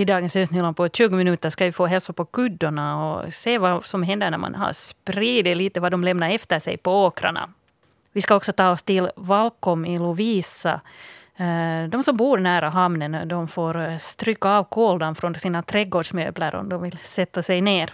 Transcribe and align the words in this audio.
I 0.00 0.04
dagens 0.04 0.36
Ösnylland 0.36 0.76
på 0.76 0.88
20 0.88 1.16
minuter 1.16 1.50
ska 1.50 1.64
vi 1.64 1.72
få 1.72 1.86
hälsa 1.86 2.12
på 2.12 2.24
kuddorna 2.24 3.06
och 3.06 3.34
se 3.34 3.58
vad 3.58 3.84
som 3.84 4.02
händer 4.02 4.30
när 4.30 4.38
man 4.38 4.54
har 4.54 4.72
spridit 4.72 5.56
lite 5.56 5.80
vad 5.80 5.92
de 5.92 6.04
lämnar 6.04 6.30
efter 6.30 6.58
sig 6.58 6.76
på 6.76 7.04
åkrarna. 7.04 7.50
Vi 8.12 8.20
ska 8.20 8.36
också 8.36 8.52
ta 8.52 8.70
oss 8.70 8.82
till 8.82 9.10
Valkom 9.16 9.86
i 9.86 9.98
Lovisa. 9.98 10.80
Eh, 11.36 11.88
de 11.88 12.02
som 12.02 12.16
bor 12.16 12.38
nära 12.38 12.68
hamnen 12.68 13.28
de 13.28 13.48
får 13.48 13.80
eh, 13.80 13.98
stryka 13.98 14.48
av 14.48 14.64
koldan 14.64 15.14
från 15.14 15.34
sina 15.34 15.62
trädgårdsmöbler 15.62 16.54
om 16.54 16.68
de 16.68 16.82
vill 16.82 16.98
sätta 17.02 17.42
sig 17.42 17.60
ner. 17.60 17.92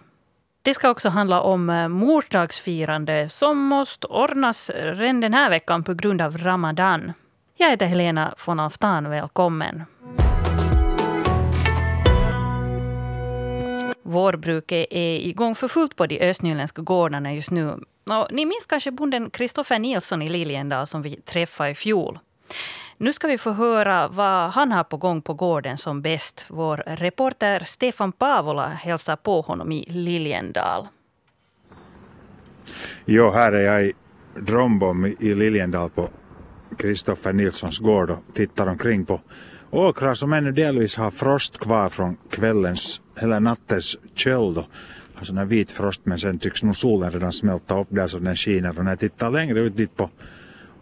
Det 0.63 0.75
ska 0.75 0.91
också 0.91 1.09
handla 1.09 1.41
om 1.41 1.71
eh, 1.71 1.89
morsdagsfirande 1.89 3.29
som 3.31 3.59
måste 3.59 4.07
ordnas 4.07 4.71
redan 4.75 5.21
den 5.21 5.35
här 5.35 5.51
veckan 5.51 5.85
på 5.85 5.95
grund 5.95 6.23
av 6.23 6.39
Ramadan. 6.39 7.13
Jag 7.57 7.71
heter 7.71 7.87
Helena 7.87 8.35
von 8.47 8.61
Alftan. 8.61 9.11
Välkommen. 9.11 9.85
Vårbruket 14.07 14.87
är 14.91 15.17
igång 15.17 15.55
för 15.55 15.69
fullt 15.69 15.97
på 15.97 16.07
de 16.07 16.21
östnyländska 16.21 16.83
gårdarna 16.83 17.35
just 17.35 17.51
nu. 17.51 17.71
Och 18.05 18.29
ni 18.31 18.47
minns 18.47 18.67
kanske 18.67 18.91
bonden 18.91 19.31
Kristoffer 19.31 19.79
Nilsson 19.79 20.23
i 20.23 20.29
Liljendal 20.29 20.87
som 20.87 21.03
vi 21.03 21.17
träffade 21.17 21.71
i 21.71 21.75
fjol. 21.75 22.19
Nu 22.97 23.13
ska 23.13 23.29
vi 23.29 23.39
få 23.39 23.51
höra 23.51 24.09
vad 24.09 24.51
han 24.51 24.73
har 24.73 24.85
på 24.85 24.97
gång 24.97 25.23
på 25.23 25.35
gården 25.35 25.79
som 25.79 26.03
bäst. 26.03 26.45
Vår 26.49 26.77
reporter 26.87 27.63
Stefan 27.65 28.13
Pavola 28.13 28.69
hälsar 28.69 29.17
på 29.17 29.41
honom 29.41 29.73
i 29.73 29.85
Liljendal. 29.89 30.89
Jo, 33.05 33.31
här 33.31 33.53
är 33.53 33.61
jag 33.61 33.85
i 33.85 33.93
Drombom 34.35 35.07
i 35.07 35.35
Liljendal 35.35 35.91
på 35.91 36.09
Kristoffer 36.79 37.33
Nilssons 37.33 37.79
gård 37.79 38.11
och 38.11 38.19
tittar 38.35 38.67
omkring 38.67 39.07
på 39.07 39.21
åkrar 39.77 40.15
som 40.15 40.33
ännu 40.33 40.53
delvis 40.53 40.97
har 40.97 41.11
frost 41.11 41.59
kvar 41.59 41.89
från 41.89 42.17
kvällens 42.31 43.01
eller 43.17 43.41
nattens 43.41 43.97
köld. 44.15 44.65
Alltså 45.15 45.35
här 45.35 45.45
vit 45.45 45.71
frost 45.71 46.01
men 46.05 46.19
sen 46.19 46.39
tycks 46.39 46.63
nog 46.63 46.77
solen 46.77 47.13
redan 47.13 47.33
smälta 47.33 47.81
upp 47.81 47.89
där 47.91 48.07
så 48.07 48.19
den 48.19 48.37
skiner 48.37 48.79
och 48.79 48.85
när 48.85 48.93
jag 48.93 49.01
tittar 49.01 49.31
längre 49.31 49.61
ut 49.61 49.77
dit 49.77 49.97
på 49.97 50.11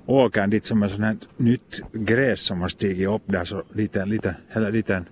åkern 0.07 0.51
dit 0.51 0.65
som 0.65 0.83
är 0.83 0.89
sånt 0.89 1.05
här 1.05 1.17
nytt 1.37 1.83
gräs 1.93 2.41
som 2.41 2.61
har 2.61 2.69
stigit 2.69 3.09
upp 3.09 3.23
där 3.27 3.45
så 3.45 3.63
lite, 3.73 4.07
lite, 4.07 4.37
eller 4.53 4.73
lite 4.73 5.05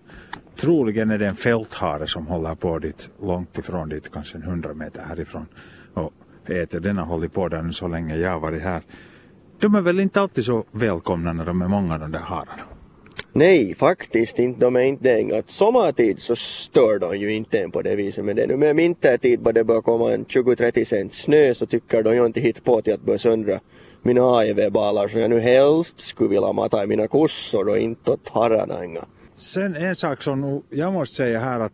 troligen 0.57 1.11
är 1.11 1.19
det 1.19 1.27
en 1.27 1.37
fälthare 1.37 2.07
som 2.07 2.27
håller 2.27 2.55
på 2.55 2.79
dit 2.79 3.11
långt 3.23 3.59
ifrån 3.59 3.89
dit, 3.89 4.13
kanske 4.13 4.37
en 4.37 4.43
hundra 4.43 4.75
meter 4.75 5.01
härifrån 5.01 5.47
och 5.95 6.13
äter. 6.47 6.81
Den 6.81 6.99
har 6.99 7.05
hållit 7.05 7.33
på 7.33 7.49
där 7.49 7.63
nu 7.63 7.73
så 7.73 7.89
länge 7.89 8.17
jag 8.17 8.31
har 8.31 8.41
varit 8.41 8.63
här. 8.63 8.83
De 9.61 9.75
är 9.75 9.81
väl 9.81 10.01
inte 10.01 10.21
alltid 10.21 10.45
så 10.45 10.65
välkomna 10.71 11.33
när 11.33 11.45
de 11.45 11.63
är 11.63 11.69
många 11.69 11.99
de 11.99 12.13
där 12.13 12.19
hararna? 12.19 12.72
Nej, 13.35 13.75
faktiskt 13.75 14.39
inte. 14.39 14.61
De 14.61 14.77
är 14.77 14.81
inte 14.81 15.17
det. 15.17 15.39
Att 15.39 15.51
sommartid 15.51 16.23
så 16.23 16.37
stör 16.37 16.99
de 16.99 17.17
ju 17.17 17.33
inte 17.33 17.59
en 17.59 17.71
på 17.71 17.83
det 17.83 17.97
viset. 17.97 18.25
Men 18.25 18.37
det 18.37 18.43
är 18.43 18.47
nu 18.47 18.57
med 18.57 18.77
vintertid 18.77 19.41
bara 19.41 19.53
det 19.53 19.65
börjar 19.65 19.83
komma 19.83 20.13
en 20.13 20.25
20-30 20.25 20.85
cent 20.85 21.15
snö 21.15 21.55
så 21.55 21.67
tycker 21.67 22.03
de 22.03 22.15
ju 22.15 22.27
inte 22.27 22.41
hit 22.41 22.65
på 22.65 22.83
till 22.83 22.95
att 22.95 23.01
börja 23.01 23.19
söndra 23.19 23.61
mina 24.03 24.21
AIV-balar 24.21 25.09
som 25.09 25.21
jag 25.21 25.31
nu 25.31 25.41
helst 25.41 26.01
skulle 26.01 26.31
vilja 26.31 26.53
mata 26.53 26.85
i 26.85 26.87
mina 26.87 27.09
kossor 27.09 27.69
och 27.69 27.79
inte 27.79 28.11
åt 28.11 28.29
hararna. 28.29 29.07
Sen 29.37 29.77
en 29.77 29.97
sak 29.97 30.23
som 30.23 30.63
jag 30.71 30.93
måste 30.93 31.17
säga 31.17 31.41
här 31.41 31.61
att 31.61 31.73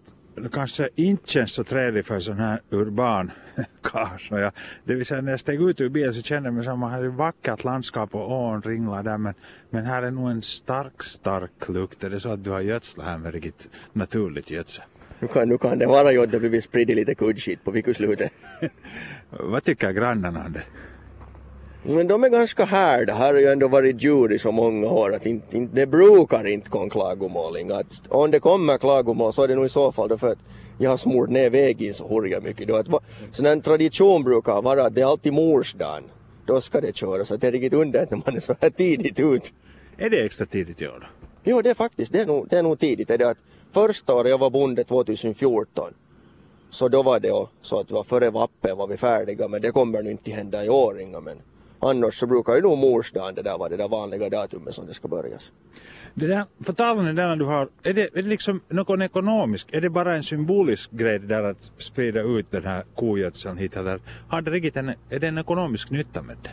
kanske 0.52 0.88
inte 0.94 1.30
känns 1.30 1.52
så 1.52 1.64
trevligt 1.64 2.06
för 2.06 2.20
sån 2.20 2.38
här 2.38 2.60
urban 2.70 3.30
karl. 3.82 4.50
Det 4.84 4.94
vill 4.94 5.06
säga 5.06 5.20
när 5.20 5.30
jag 5.30 5.40
steg 5.40 5.62
ut 5.62 5.80
ur 5.80 5.88
bilen 5.88 6.14
så 6.14 6.22
kände 6.22 6.46
jag 6.46 6.54
mig 6.54 6.64
som 6.64 6.72
att 6.72 6.78
man 6.78 6.90
hade 6.90 7.08
vackert 7.08 7.64
landskap 7.64 8.14
och 8.14 8.32
ån 8.32 8.62
ringlar 8.62 9.02
där 9.02 9.18
men, 9.18 9.34
men 9.70 9.84
här 9.84 10.02
är 10.02 10.10
nog 10.10 10.30
en 10.30 10.42
stark, 10.42 11.02
stark 11.02 11.68
lukt. 11.68 12.04
Är 12.04 12.10
det 12.10 12.20
så 12.20 12.28
att 12.28 12.44
du 12.44 12.50
har 12.50 12.60
gödslat 12.60 13.06
här 13.06 13.18
med 13.18 13.34
riktigt 13.34 13.70
naturligt 13.92 14.50
gödsel? 14.50 14.84
Nu 15.18 15.28
kan, 15.28 15.48
nu 15.48 15.58
kan 15.58 15.78
det 15.78 15.86
vara 15.86 16.12
ju 16.12 16.22
att 16.22 16.32
det 16.32 16.40
blivit 16.40 16.64
spridit 16.64 16.96
lite 16.96 17.14
kuddskit 17.14 17.64
på 17.64 17.70
veckoslutet. 17.70 18.32
Vad 19.30 19.64
tycker 19.64 19.92
grannarna 19.92 20.44
om 20.46 20.52
det? 20.52 20.62
Men 21.94 22.06
de 22.06 22.24
är 22.24 22.28
ganska 22.28 22.64
härda. 22.64 23.14
Här 23.14 23.32
har 23.32 23.40
ju 23.40 23.46
ändå 23.46 23.68
varit 23.68 24.02
djur 24.02 24.32
i 24.32 24.38
så 24.38 24.52
många 24.52 24.86
år 24.86 25.14
att 25.14 25.26
inte, 25.26 25.56
inte, 25.56 25.74
det 25.74 25.86
brukar 25.86 26.46
inte 26.46 26.70
komma 26.70 26.90
klagomål. 26.90 27.72
Att 27.72 28.02
om 28.08 28.30
det 28.30 28.40
kommer 28.40 28.78
klagomål 28.78 29.32
så 29.32 29.42
är 29.42 29.48
det 29.48 29.54
nog 29.54 29.66
i 29.66 29.68
så 29.68 29.92
fall 29.92 30.18
för 30.18 30.32
att 30.32 30.38
jag 30.78 30.90
har 30.90 30.96
smort 30.96 31.30
ner 31.30 31.50
vägen 31.50 31.94
så 31.94 32.08
hurja 32.08 32.40
mycket. 32.40 32.68
Då 32.68 32.76
att, 32.76 32.86
så 33.32 33.46
en 33.46 33.60
tradition 33.60 34.24
brukar 34.24 34.62
vara 34.62 34.86
att 34.86 34.94
det 34.94 35.00
är 35.00 35.06
alltid 35.06 35.32
morsdagen. 35.32 36.02
Då 36.46 36.60
ska 36.60 36.80
det 36.80 36.96
köras. 36.96 37.28
Så 37.28 37.36
det 37.36 37.46
är 37.46 37.52
riktigt 37.52 37.72
underligt 37.72 38.10
när 38.10 38.22
man 38.26 38.36
är 38.36 38.40
så 38.40 38.54
här 38.60 38.70
tidigt 38.70 39.20
ut. 39.20 39.52
Är 39.96 40.10
det 40.10 40.24
extra 40.24 40.46
tidigt 40.46 40.82
i 40.82 40.88
år 40.88 41.10
Jo, 41.44 41.62
det 41.62 41.70
är 41.70 41.74
faktiskt, 41.74 42.12
det 42.12 42.20
är 42.20 42.26
nog, 42.26 42.48
det 42.48 42.58
är 42.58 42.62
nog 42.62 42.78
tidigt. 42.78 43.08
Det 43.08 43.14
är 43.14 43.18
det 43.18 43.30
att 43.30 43.38
första 43.72 44.14
året 44.14 44.30
jag 44.30 44.38
var 44.38 44.50
bonde 44.50 44.84
2014 44.84 45.94
så 46.70 46.88
då 46.88 47.02
var 47.02 47.20
det 47.20 47.46
så 47.62 47.80
att 47.80 47.90
var 47.90 48.04
före 48.04 48.30
vappen 48.30 48.76
var 48.76 48.86
vi 48.86 48.96
färdiga 48.96 49.48
men 49.48 49.62
det 49.62 49.70
kommer 49.70 50.02
nu 50.02 50.10
inte 50.10 50.30
hända 50.30 50.64
i 50.64 50.68
år 50.68 51.00
inga 51.00 51.20
men 51.20 51.36
Annars 51.80 52.14
så 52.14 52.26
brukar 52.26 52.54
ju 52.54 52.62
nog 52.62 52.78
morsdagen 52.78 53.34
det 53.34 53.42
där 53.42 53.58
vara 53.58 53.68
det 53.68 53.76
där 53.76 53.88
vanliga 53.88 54.28
datumet 54.28 54.74
som 54.74 54.86
det 54.86 54.94
ska 54.94 55.08
börjas. 55.08 55.52
Det 56.14 56.26
där, 56.26 56.44
för 56.64 56.72
tal 56.72 56.98
om 56.98 57.04
det 57.04 57.12
där 57.12 57.36
du 57.36 57.44
har, 57.44 57.68
är 57.82 57.94
det, 57.94 58.02
är 58.02 58.22
det 58.22 58.28
liksom 58.28 58.60
någon 58.68 59.02
ekonomisk, 59.02 59.68
är 59.72 59.80
det 59.80 59.90
bara 59.90 60.16
en 60.16 60.22
symbolisk 60.22 60.90
grej 60.90 61.18
det 61.18 61.26
där 61.26 61.42
att 61.42 61.72
sprida 61.78 62.22
ut 62.22 62.50
den 62.50 62.64
här 62.64 62.84
kogödseln 62.94 63.58
hit 63.58 63.76
eller 63.76 64.00
har 64.28 64.42
det 64.42 64.50
riktigt 64.50 64.76
en, 64.76 64.88
är 64.88 65.18
det 65.18 65.26
en 65.26 65.38
ekonomisk 65.38 65.90
nytta 65.90 66.22
med 66.22 66.36
det? 66.42 66.50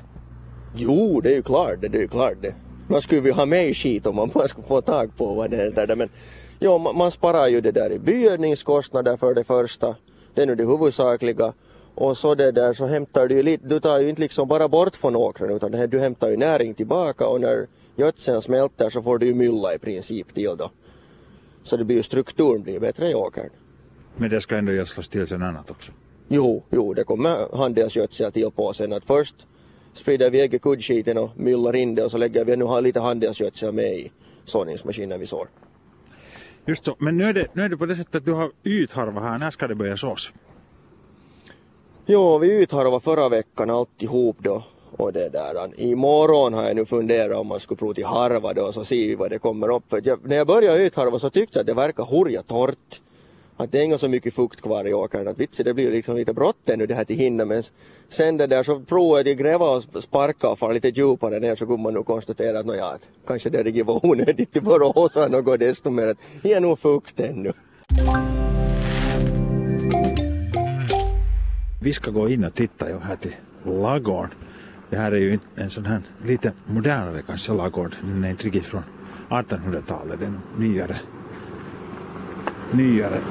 Jo, 0.75 1.21
det 1.21 1.29
är 1.29 1.35
ju 1.35 1.43
klart 1.43 1.81
det, 1.81 1.87
det 1.87 1.97
är 1.97 2.01
ju 2.01 2.07
klart 2.07 2.41
det. 2.41 2.55
Man 2.87 3.01
skulle 3.01 3.21
vi 3.21 3.31
ha 3.31 3.45
med 3.45 3.77
skit 3.77 4.07
om 4.07 4.15
man 4.15 4.29
bara 4.33 4.47
skulle 4.47 4.67
få 4.67 4.81
tag 4.81 5.17
på 5.17 5.33
vad 5.33 5.51
det 5.51 5.57
är 5.57 5.71
där 5.71 5.95
men 5.95 6.09
jo, 6.59 6.77
man, 6.77 6.97
man 6.97 7.11
sparar 7.11 7.47
ju 7.47 7.61
det 7.61 7.71
där 7.71 7.91
i 7.91 7.99
byggnadskostnader 7.99 9.17
för 9.17 9.33
det 9.33 9.43
första. 9.43 9.95
Det 10.33 10.41
är 10.41 10.45
nu 10.45 10.55
det 10.55 10.65
huvudsakliga 10.65 11.53
och 11.95 12.17
så 12.17 12.35
det 12.35 12.51
där 12.51 12.73
så 12.73 12.85
hämtar 12.85 13.27
du 13.27 13.35
ju 13.35 13.43
lite, 13.43 13.67
du 13.67 13.79
tar 13.79 13.99
ju 13.99 14.09
inte 14.09 14.21
liksom 14.21 14.47
bara 14.47 14.67
bort 14.67 14.95
från 14.95 15.15
åkern 15.15 15.49
utan 15.49 15.71
det 15.71 15.77
här, 15.77 15.87
du 15.87 15.99
hämtar 15.99 16.29
ju 16.29 16.37
näring 16.37 16.73
tillbaka 16.73 17.27
och 17.27 17.41
när 17.41 17.67
gödseln 17.95 18.41
smälter 18.41 18.89
så 18.89 19.01
får 19.01 19.17
du 19.17 19.25
ju 19.25 19.33
mylla 19.33 19.73
i 19.73 19.79
princip 19.79 20.33
till 20.33 20.57
då. 20.57 20.71
Så 21.63 21.77
det 21.77 21.83
blir 21.83 21.95
ju 21.95 22.03
strukturen 22.03 22.63
blir 22.63 22.79
bättre 22.79 23.11
i 23.11 23.15
åkern. 23.15 23.49
Men 24.17 24.29
det 24.29 24.41
ska 24.41 24.57
ändå 24.57 24.71
gödslas 24.71 25.09
till 25.09 25.27
sen 25.27 25.41
annat 25.41 25.71
också? 25.71 25.91
Jo, 26.27 26.63
jo, 26.69 26.93
det 26.93 27.03
kommer 27.03 27.57
handelsgödsel 27.57 28.31
till 28.31 28.51
på 28.51 28.73
sen 28.73 28.93
att 28.93 29.05
först 29.05 29.35
sprider 29.93 30.29
vi 30.29 30.41
ägget 30.41 30.61
kuddskiten 30.61 31.17
och 31.17 31.29
myllar 31.35 31.75
in 31.75 31.95
det 31.95 32.03
och 32.03 32.11
så 32.11 32.17
lägger 32.17 32.45
vi 32.45 32.57
nu 32.57 32.81
lite 32.81 32.99
handelsgödsel 32.99 33.73
med 33.73 33.93
i 33.93 34.11
såningsmaskinen 34.45 35.19
vi 35.19 35.25
sår. 35.25 35.47
Just 36.65 36.85
så, 36.85 36.95
men 36.99 37.17
nu 37.17 37.23
är, 37.23 37.33
det, 37.33 37.47
nu 37.53 37.63
är 37.63 37.69
det 37.69 37.77
på 37.77 37.85
det 37.85 37.95
sättet 37.95 38.15
att 38.15 38.25
du 38.25 38.33
har 38.33 38.51
ytharva 38.63 39.21
här, 39.21 39.37
när 39.37 39.51
ska 39.51 39.67
det 39.67 39.75
börja 39.75 39.97
sås? 39.97 40.31
Jo, 42.07 42.37
vi 42.37 42.61
utharvade 42.61 42.99
förra 42.99 43.29
veckan 43.29 43.69
alltihop 43.69 44.37
då. 44.39 44.63
Och 44.97 45.13
det 45.13 45.29
där. 45.29 45.79
Imorgon 45.81 46.53
har 46.53 46.63
jag 46.63 46.75
nu 46.75 46.85
funderat 46.85 47.37
om 47.37 47.47
man 47.47 47.59
skulle 47.59 47.77
prova 47.77 47.93
till 47.93 48.05
harva 48.05 48.53
då 48.53 48.71
så 48.71 48.85
ser 48.85 48.95
vi 48.95 49.15
vad 49.15 49.29
det 49.29 49.39
kommer 49.39 49.75
upp. 49.75 49.83
För 49.89 50.01
jag, 50.03 50.19
när 50.23 50.35
jag 50.35 50.47
började 50.47 50.83
utharva 50.83 51.19
så 51.19 51.29
tyckte 51.29 51.59
jag 51.59 51.61
att 51.61 51.67
det 51.67 51.73
verkar 51.73 52.03
hurja 52.03 52.41
torrt. 52.41 53.01
Att 53.57 53.71
det 53.71 53.79
är 53.79 53.83
inte 53.83 53.97
så 53.97 54.07
mycket 54.07 54.33
fukt 54.33 54.61
kvar 54.61 54.87
i 54.87 54.93
åkern. 54.93 55.27
Att 55.27 55.39
vitsi, 55.39 55.63
det 55.63 55.73
blir 55.73 55.91
liksom 55.91 56.15
lite 56.15 56.33
bråttom 56.33 56.79
nu 56.79 56.85
det 56.85 56.93
här 56.93 57.05
till 57.05 57.15
hinna. 57.15 57.45
Men 57.45 57.63
sen 58.09 58.37
det 58.37 58.47
där 58.47 58.63
så 58.63 58.79
provade 58.79 59.29
jag 59.29 59.35
att 59.35 59.41
gräva 59.41 59.69
och 59.69 60.03
sparka 60.03 60.49
och 60.49 60.59
fara 60.59 60.73
lite 60.73 60.89
djupare 60.89 61.39
ner 61.39 61.55
så 61.55 61.65
kunde 61.65 61.83
man 61.83 61.93
nog 61.93 62.05
konstatera 62.05 62.59
att 62.59 62.65
nåja, 62.65 62.85
att 62.85 63.07
kanske 63.27 63.49
det 63.49 63.83
var 63.83 64.05
onödigt 64.05 64.53
till 64.53 64.63
Borås 64.63 65.15
något 65.15 65.59
desto 65.59 65.89
mer. 65.89 66.07
Att 66.07 66.17
det 66.41 66.53
är 66.53 66.59
nog 66.59 66.79
fukt 66.79 67.19
ännu. 67.19 67.53
Vi 71.85 71.93
ska 71.93 72.11
gå 72.11 72.29
in 72.29 72.43
och 72.43 72.53
titta 72.53 72.89
ju 72.89 72.99
här 72.99 73.15
till 73.15 73.35
lagården. 73.63 74.31
Det 74.89 74.97
här 74.97 75.11
är 75.11 75.17
ju 75.17 75.39
en 75.55 75.69
sån 75.69 75.85
här 75.85 76.01
lite 76.25 76.53
modernare 76.65 77.21
kanske 77.27 77.53
lagård. 77.53 77.95
Den 78.01 78.23
är 78.23 78.29
inte 78.29 78.45
riktigt 78.45 78.65
från 78.65 78.83
1800-talet, 79.29 80.19
den 80.19 80.33
är 80.33 80.39
nyare. 80.59 80.95
Nyare. 82.71 83.21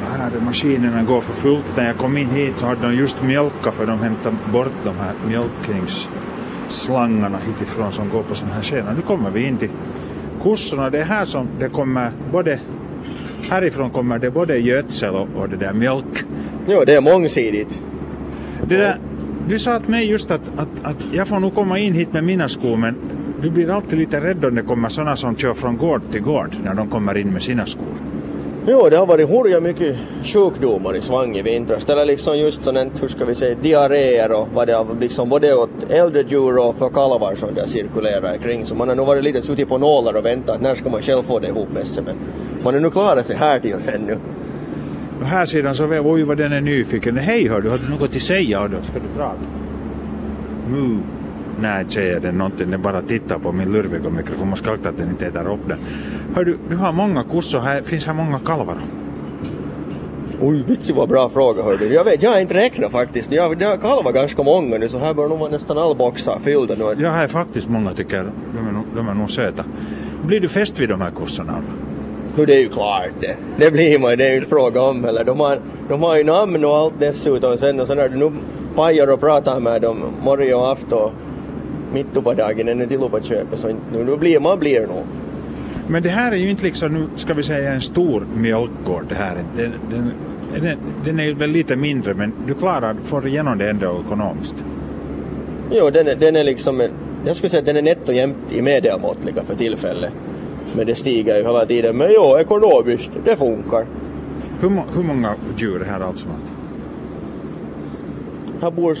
Här 0.00 0.36
är 0.36 0.40
maskinerna 0.40 1.02
går 1.02 1.20
för 1.20 1.32
fullt. 1.32 1.64
När 1.76 1.86
jag 1.86 1.96
kom 1.96 2.16
in 2.16 2.30
hit 2.30 2.56
så 2.56 2.66
hade 2.66 2.82
de 2.82 2.94
just 2.94 3.22
mjölkat 3.22 3.74
för 3.74 3.86
de 3.86 3.98
hämtade 3.98 4.36
bort 4.52 4.72
de 4.84 4.96
här 4.96 5.14
mjölkningsslangarna 5.26 7.38
hitifrån 7.38 7.92
som 7.92 8.08
går 8.08 8.22
på 8.22 8.34
sådana 8.34 8.54
här 8.54 8.62
skenar. 8.62 8.94
Nu 8.94 9.02
kommer 9.02 9.30
vi 9.30 9.46
in 9.46 9.58
till 9.58 9.70
kossorna. 10.42 10.90
Det 10.90 11.00
är 11.00 11.04
här 11.04 11.24
som 11.24 11.48
det 11.58 11.68
kommer 11.68 12.12
både 12.32 12.60
härifrån 13.50 13.90
kommer 13.90 14.18
det 14.18 14.30
både 14.30 14.58
gödsel 14.58 15.14
och, 15.14 15.28
och 15.34 15.48
det 15.48 15.56
där 15.56 15.72
mjölk. 15.72 16.24
Jo, 16.72 16.84
det 16.86 16.94
är 16.94 17.00
mångsidigt. 17.00 17.78
Det 18.68 18.76
där, 18.76 18.98
du 19.48 19.58
sa 19.58 19.78
till 19.80 19.88
mig 19.88 20.10
just 20.10 20.30
att, 20.30 20.40
att, 20.56 20.68
att 20.82 21.06
jag 21.12 21.28
får 21.28 21.40
nog 21.40 21.54
komma 21.54 21.78
in 21.78 21.94
hit 21.94 22.12
med 22.12 22.24
mina 22.24 22.48
skor 22.48 22.76
men 22.76 22.94
du 23.42 23.50
blir 23.50 23.70
alltid 23.70 23.98
lite 23.98 24.20
rädd 24.20 24.44
om 24.44 24.54
det 24.54 24.62
kommer 24.62 24.88
sådana 24.88 25.16
som 25.16 25.36
kör 25.36 25.54
från 25.54 25.76
gård 25.76 26.02
till 26.12 26.22
gård 26.22 26.56
när 26.64 26.74
de 26.74 26.88
kommer 26.90 27.16
in 27.16 27.32
med 27.32 27.42
sina 27.42 27.66
skor. 27.66 27.94
Jo, 28.66 28.88
det 28.90 28.96
har 28.96 29.06
varit 29.06 29.28
hurja 29.28 29.60
mycket 29.60 29.96
sjukdomar 30.22 30.96
i 30.96 31.00
svang 31.00 31.36
i 31.36 31.42
vintras. 31.42 31.88
Eller 31.88 32.04
liksom 32.04 32.38
just 32.38 32.64
sådant, 32.64 33.02
hur 33.02 33.08
ska 33.08 33.24
vi 33.24 33.34
säga, 33.34 33.56
diarréer 33.62 34.32
och 34.40 34.48
vad 34.54 34.68
det 34.68 34.72
har 34.72 34.86
liksom 35.00 35.28
både 35.28 35.54
åt 35.54 35.70
äldre 35.88 36.22
djur 36.28 36.58
och 36.58 36.76
för 36.76 36.88
kalvar 36.88 37.34
som 37.34 37.54
det 37.54 37.68
cirkulerar 37.68 38.36
kring. 38.36 38.66
Så 38.66 38.74
man 38.74 38.88
har 38.88 38.96
nog 38.96 39.06
varit 39.06 39.24
lite 39.24 39.42
suttit 39.42 39.68
på 39.68 39.78
nålar 39.78 40.14
och 40.14 40.24
väntat 40.24 40.60
när 40.60 40.74
ska 40.74 40.90
man 40.90 41.02
själv 41.02 41.22
få 41.22 41.38
det 41.38 41.48
ihop 41.48 41.72
med 41.72 41.86
sig. 41.86 42.02
Men 42.06 42.16
man 42.64 42.74
har 42.74 42.80
nu 42.80 42.90
klarat 42.90 43.26
sig 43.26 43.36
här 43.36 43.58
till 43.60 43.80
sen 43.80 44.00
nu. 44.06 44.16
Och 45.20 45.26
här 45.26 45.46
sidan 45.46 45.74
så 45.74 45.86
vet 45.86 46.02
oj 46.04 46.22
vad 46.22 46.36
den 46.36 46.52
är 46.52 46.60
nyfiken. 46.60 47.18
Hej 47.18 47.48
hör 47.48 47.60
du, 47.60 47.70
har 47.70 47.78
du 47.78 47.88
något 47.88 48.16
att 48.16 48.22
säga? 48.22 48.68
Då? 48.68 48.82
Ska 48.82 48.94
du 48.94 49.16
prata? 49.16 49.40
Mu. 50.68 50.98
Nej, 51.60 51.84
säger 51.88 52.20
den 52.20 52.38
någonting. 52.38 52.70
Den 52.70 52.82
bara 52.82 53.02
tittar 53.02 53.38
på 53.38 53.52
min 53.52 53.72
lurviga 53.72 54.10
mikrofon. 54.10 54.48
Man 54.48 54.56
ska 54.56 54.70
akta 54.70 54.88
att 54.88 54.96
den 54.96 55.10
inte 55.10 55.26
äter 55.26 55.52
upp 55.52 55.68
den. 55.68 55.78
Hör 56.34 56.44
du, 56.44 56.58
du 56.68 56.76
har 56.76 56.92
många 56.92 57.22
kossor 57.22 57.60
här. 57.60 57.82
Finns 57.82 58.06
här 58.06 58.14
många 58.14 58.38
kalvar? 58.38 58.76
Oj, 60.40 60.64
vitsi 60.66 60.92
vad 60.92 61.08
bra 61.08 61.28
fråga 61.28 61.62
hörde 61.62 61.88
du. 61.88 61.94
Jag 61.94 62.04
vet, 62.04 62.22
jag 62.22 62.30
har 62.30 62.40
inte 62.40 62.54
räknat 62.54 62.92
faktiskt. 62.92 63.32
Jag, 63.32 63.62
jag 63.62 63.80
kalvar 63.80 64.12
ganska 64.12 64.42
många 64.42 64.78
nu 64.78 64.88
så 64.88 64.98
här 64.98 65.14
bör 65.14 65.28
nog 65.28 65.38
vara 65.38 65.50
nästan 65.50 65.78
alla 65.78 65.94
boxar 65.94 66.38
fyllda 66.42 66.74
nu. 66.74 67.02
Jag 67.02 67.10
har 67.10 67.28
faktiskt 67.28 67.68
många 67.68 67.94
tycker 67.94 68.32
de 68.54 68.68
är, 68.68 68.82
de 68.96 69.08
är 69.08 69.14
nog 69.14 69.30
söta. 69.30 69.64
Blir 70.26 70.40
du 70.40 70.48
fäst 70.48 70.80
vid 70.80 70.88
de 70.88 71.00
här 71.00 71.10
kossorna? 71.10 71.62
Nu 72.36 72.46
det 72.46 72.54
är 72.54 72.60
ju 72.60 72.68
klart 72.68 73.10
det. 73.20 73.36
Det 73.58 73.70
blir 73.70 73.98
man 73.98 74.18
det 74.18 74.26
är 74.26 74.30
ju 74.30 74.36
inte 74.36 74.48
fråga 74.48 74.82
om 74.82 75.04
heller. 75.04 75.24
De 75.24 75.40
har, 75.40 75.58
de 75.88 76.02
har 76.02 76.16
ju 76.16 76.24
namn 76.24 76.64
och 76.64 76.76
allt 76.76 76.94
dessutom 76.98 77.58
sen 77.58 77.80
och 77.80 77.86
så 77.86 77.94
när 77.94 78.08
du 78.08 78.16
nu 78.16 78.32
pajar 78.74 79.12
och 79.12 79.20
pratar 79.20 79.60
med 79.60 79.82
dem 79.82 80.04
morgon 80.22 80.60
och 80.60 80.72
afton 80.72 81.10
mitt 81.92 82.12
på 82.12 82.32
dagen 82.32 82.78
när 82.78 82.86
till 82.86 82.98
på 82.98 83.20
köpet 83.22 83.60
så 83.60 83.68
nu, 83.68 84.04
nu 84.04 84.16
blir 84.16 84.40
man 84.40 84.58
blir 84.58 84.80
nog. 84.80 85.04
Men 85.88 86.02
det 86.02 86.08
här 86.08 86.32
är 86.32 86.36
ju 86.36 86.50
inte 86.50 86.64
liksom, 86.64 86.94
nu 86.94 87.06
ska 87.14 87.34
vi 87.34 87.42
säga 87.42 87.72
en 87.72 87.80
stor 87.80 88.26
mjölkgård 88.36 89.04
det 89.08 89.14
här. 89.14 89.36
Den, 89.56 89.72
den, 89.90 90.12
den, 90.62 90.78
den 91.04 91.20
är 91.20 91.34
väl 91.34 91.50
lite 91.50 91.76
mindre 91.76 92.14
men 92.14 92.32
du 92.46 92.54
klarar, 92.54 92.96
får 93.04 93.26
igenom 93.26 93.58
det 93.58 93.70
ändå 93.70 94.02
ekonomiskt. 94.06 94.56
Jo, 95.70 95.90
den 95.90 96.08
är, 96.08 96.14
den 96.14 96.36
är 96.36 96.44
liksom, 96.44 96.82
jag 97.26 97.36
skulle 97.36 97.50
säga 97.50 97.60
att 97.60 97.66
den 97.66 97.76
är 97.76 97.82
nätt 97.82 98.08
och 98.08 98.14
jämnt 98.14 98.36
i 98.52 98.62
medelmåttliga 98.62 99.42
för 99.44 99.54
tillfället. 99.54 100.12
Men 100.76 100.86
det 100.86 100.94
stiger 100.94 101.36
ju 101.36 101.42
hela 101.42 101.66
tiden. 101.66 101.96
Men 101.96 102.08
jo, 102.14 102.36
ekonomiskt, 102.38 103.10
det 103.24 103.36
funkar. 103.36 103.86
Hur, 104.60 104.70
må- 104.70 104.84
hur 104.94 105.02
många 105.02 105.34
djur 105.56 105.80
är 105.82 105.84
här 105.84 106.00
allt 106.00 106.18
som 106.18 106.30
allt? 106.30 106.52
Här 108.62 108.70
bor, 108.70 108.96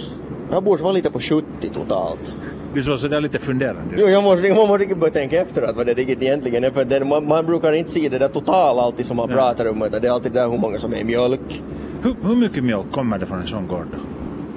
här 0.52 0.60
bor 0.60 0.78
vara 0.78 0.92
lite 0.92 1.10
på 1.10 1.20
70 1.20 1.44
totalt. 1.74 2.36
Du 2.74 2.82
såg 2.82 2.98
sådär 2.98 3.20
lite 3.20 3.38
funderande 3.38 3.94
Jo, 3.98 4.06
jag 4.06 4.24
måste, 4.24 4.46
jag 4.48 4.68
måste 4.68 4.94
börja 4.94 5.12
tänka 5.12 5.40
efter 5.40 5.62
att 5.62 5.76
vad 5.76 5.86
det 5.86 5.94
riktigt 5.94 6.22
egentligen 6.22 6.64
är. 6.64 6.70
För 6.70 6.84
det, 6.84 7.04
man, 7.04 7.26
man 7.28 7.46
brukar 7.46 7.72
inte 7.72 7.90
se 7.90 8.08
det 8.08 8.18
där 8.18 8.28
total 8.28 8.78
alltid 8.78 9.06
som 9.06 9.16
man 9.16 9.28
Ja. 9.30 9.36
pratar 9.36 9.70
om. 9.70 9.82
Utan 9.82 10.00
det 10.00 10.08
är 10.08 10.12
alltid 10.12 10.32
det 10.32 10.40
där 10.40 10.48
hur 10.48 10.58
många 10.58 10.78
som 10.78 10.94
är 10.94 11.04
mjölk. 11.04 11.62
Hur, 12.02 12.14
hur 12.22 12.36
mycket 12.36 12.64
mjölk 12.64 12.92
kommer 12.92 13.18
det 13.18 13.26
från 13.26 13.40
en 13.40 13.46
sån 13.46 13.66
gård 13.66 13.86
då? 13.92 13.98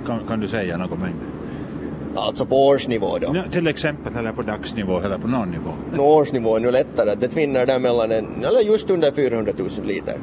Kan, 0.07 0.19
kan 0.27 0.39
du 0.39 0.47
säga 0.47 0.77
någon 0.77 0.99
mängd? 0.99 1.15
Alltså 2.15 2.45
på 2.45 2.67
årsnivå 2.67 3.17
då. 3.17 3.31
Ja, 3.35 3.43
till 3.51 3.67
exempel 3.67 4.15
eller 4.15 4.31
på 4.31 4.41
dagsnivå 4.41 4.99
eller 4.99 5.17
på 5.17 5.27
någon 5.27 5.49
nivå. 5.49 5.71
Nå, 5.93 6.03
årsnivå 6.03 6.55
är 6.55 6.59
nu 6.59 6.71
lättare. 6.71 7.15
Det 7.15 7.27
tvinnar 7.27 7.65
där 7.65 7.79
mellan 7.79 8.11
en, 8.11 8.45
eller 8.45 8.59
just 8.59 8.89
under 8.89 9.11
400 9.11 9.53
000 9.57 9.69
liter. 9.87 10.17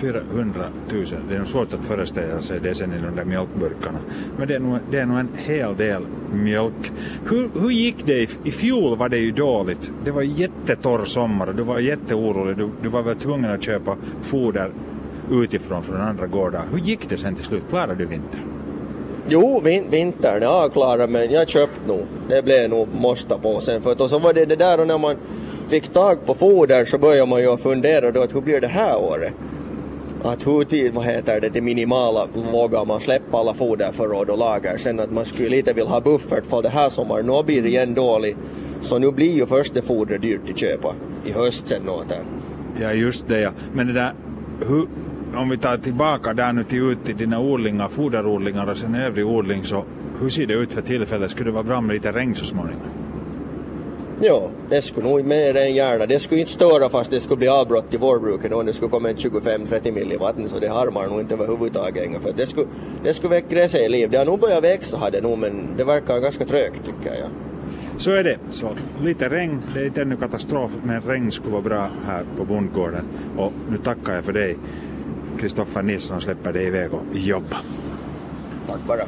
400 0.00 0.64
000. 0.92 1.04
Det 1.28 1.34
är 1.34 1.38
nog 1.38 1.46
svårt 1.46 1.74
att 1.74 1.84
föreställa 1.84 2.40
sig 2.40 2.60
det 2.60 2.74
sen 2.74 2.92
i 2.92 2.96
de 2.96 3.16
där 3.16 3.24
mjölkburkarna. 3.24 3.98
Men 4.38 4.48
det 4.48 4.54
är 4.54 4.60
nog, 4.60 4.78
det 4.90 4.98
är 4.98 5.06
nog 5.06 5.18
en 5.18 5.28
hel 5.34 5.76
del 5.76 6.02
mjölk. 6.32 6.92
Hur, 7.24 7.60
hur 7.60 7.70
gick 7.70 8.06
det? 8.06 8.22
I, 8.22 8.28
I 8.44 8.50
fjol 8.50 8.96
var 8.96 9.08
det 9.08 9.18
ju 9.18 9.32
dåligt. 9.32 9.92
Det 10.04 10.10
var 10.10 10.22
jättetorr 10.22 11.04
sommar 11.04 11.46
och 11.46 11.54
du 11.54 11.62
var 11.62 11.78
jätteorolig. 11.78 12.56
Du, 12.56 12.70
du 12.82 12.88
var 12.88 13.02
väl 13.02 13.16
tvungen 13.16 13.50
att 13.50 13.62
köpa 13.62 13.96
foder 14.22 14.70
utifrån 15.30 15.82
från 15.82 16.00
andra 16.00 16.26
gårdar. 16.26 16.64
Hur 16.70 16.78
gick 16.78 17.08
det 17.08 17.18
sen 17.18 17.34
till 17.34 17.44
slut? 17.44 17.64
Klarade 17.68 17.94
du 17.94 18.06
vintern? 18.06 18.40
Jo, 19.30 19.60
vin, 19.64 19.84
vintern, 19.90 20.42
ja 20.42 20.48
avklarad 20.48 21.10
men 21.10 21.32
jag 21.32 21.48
köpte 21.48 21.86
nog. 21.86 22.06
Det 22.28 22.42
blev 22.42 22.70
nog 22.70 22.88
måste 23.00 23.34
på 23.34 23.60
sen. 23.60 23.82
För 23.82 23.92
att, 23.92 24.00
och 24.00 24.10
så 24.10 24.18
var 24.18 24.32
det 24.32 24.44
det 24.44 24.56
där 24.56 24.80
och 24.80 24.86
när 24.86 24.98
man 24.98 25.16
fick 25.68 25.88
tag 25.88 26.26
på 26.26 26.34
foder 26.34 26.84
så 26.84 26.98
började 26.98 27.26
man 27.30 27.40
ju 27.40 27.56
fundera 27.56 28.10
då 28.10 28.22
att 28.22 28.34
hur 28.34 28.40
blir 28.40 28.60
det 28.60 28.66
här 28.66 28.96
året? 28.96 29.32
Att 30.22 30.46
hur 30.46 30.64
tid, 30.64 30.94
vad 30.94 31.04
heter 31.04 31.40
det, 31.40 31.48
det 31.48 31.60
minimala 31.60 32.26
vågar 32.52 32.84
man 32.84 33.00
släppa 33.00 33.38
alla 33.38 33.54
foderförråd 33.54 34.30
och 34.30 34.38
lager. 34.38 34.76
Sen 34.76 35.00
att 35.00 35.12
man 35.12 35.24
skulle 35.24 35.48
lite 35.48 35.72
vilja 35.72 35.90
ha 35.90 36.00
buffert 36.00 36.44
för 36.48 36.62
det 36.62 36.68
här 36.68 36.88
sommaren. 36.88 37.26
Nu 37.26 37.42
blir 37.42 37.62
det 37.62 37.68
igen 37.68 37.94
dåligt. 37.94 38.36
Så 38.82 38.98
nu 38.98 39.10
blir 39.10 39.32
ju 39.32 39.46
först 39.46 39.74
det 39.74 39.82
fodret 39.82 40.22
dyrt 40.22 40.50
att 40.50 40.58
köpa. 40.58 40.94
I 41.24 41.32
höst 41.32 41.66
sen 41.66 41.88
åter. 41.88 42.24
Ja, 42.80 42.92
just 42.92 43.28
det 43.28 43.40
ja. 43.40 43.50
Men 43.72 43.86
det 43.86 43.92
där, 43.92 44.12
hur, 44.68 44.86
om 45.34 45.48
vi 45.48 45.58
tar 45.58 45.76
tillbaka 45.76 46.34
där 46.34 46.52
nu 46.52 46.64
till 46.64 46.90
ut 46.90 47.04
till 47.04 47.16
dina 47.16 47.40
odlingar, 47.40 47.88
foderodlingar 47.88 48.70
och 48.70 48.76
sen 48.76 48.94
övrig 48.94 49.26
odling 49.26 49.64
så 49.64 49.84
hur 50.20 50.30
ser 50.30 50.46
det 50.46 50.54
ut 50.54 50.72
för 50.72 50.80
tillfället? 50.80 51.30
Skulle 51.30 51.48
det 51.48 51.54
vara 51.54 51.64
bra 51.64 51.80
med 51.80 51.94
lite 51.94 52.12
regn 52.12 52.34
så 52.34 52.44
småningom? 52.44 52.82
Jo, 54.20 54.50
det 54.70 54.82
skulle 54.82 55.08
nog 55.08 55.24
mer 55.24 55.56
än 55.56 55.74
gärna. 55.74 56.06
Det 56.06 56.18
skulle 56.18 56.40
inte 56.40 56.52
störa 56.52 56.88
fast 56.88 57.10
det 57.10 57.20
skulle 57.20 57.36
bli 57.36 57.48
avbrott 57.48 57.94
i 57.94 57.96
vårbruket 57.96 58.52
om 58.52 58.66
det 58.66 58.72
skulle 58.72 58.90
komma 58.90 59.08
en 59.10 59.16
25-30 59.16 59.92
mil 59.92 60.12
i 60.12 60.16
vatten 60.16 60.48
så 60.48 60.58
det 60.58 60.68
harmar 60.68 61.06
nog 61.06 61.20
inte 61.20 61.34
överhuvudtaget. 61.34 62.22
För 62.22 62.32
det 62.32 62.46
skulle, 62.46 62.66
det 63.04 63.14
skulle 63.14 63.30
väcka 63.30 63.68
sig 63.68 63.84
i 63.84 63.88
liv. 63.88 64.10
Det 64.10 64.16
har 64.16 64.24
nog 64.24 64.40
börjat 64.40 64.64
växa 64.64 64.98
har 64.98 65.10
det 65.10 65.20
nog 65.20 65.38
men 65.38 65.76
det 65.76 65.84
verkar 65.84 66.18
ganska 66.18 66.44
trögt 66.44 66.84
tycker 66.84 67.18
jag. 67.18 67.30
Så 67.96 68.10
är 68.10 68.24
det. 68.24 68.38
Så 68.50 68.76
lite 69.02 69.28
regn, 69.28 69.62
det 69.74 69.80
är 69.80 69.86
inte 69.86 70.02
ännu 70.02 70.16
katastrof, 70.16 70.70
men 70.84 71.02
regn 71.02 71.30
skulle 71.30 71.52
vara 71.52 71.62
bra 71.62 71.90
här 72.06 72.24
på 72.36 72.44
bondgården. 72.44 73.04
Och 73.36 73.52
nu 73.70 73.76
tackar 73.76 74.14
jag 74.14 74.24
för 74.24 74.32
dig, 74.32 74.56
Kristoffer 75.40 75.82
Nilsson, 75.82 76.16
och 76.16 76.22
släpper 76.22 76.52
dig 76.52 76.66
iväg 76.66 76.94
och 76.94 77.02
jobba. 77.12 77.56
Tack 78.66 78.80
bara. 78.86 79.02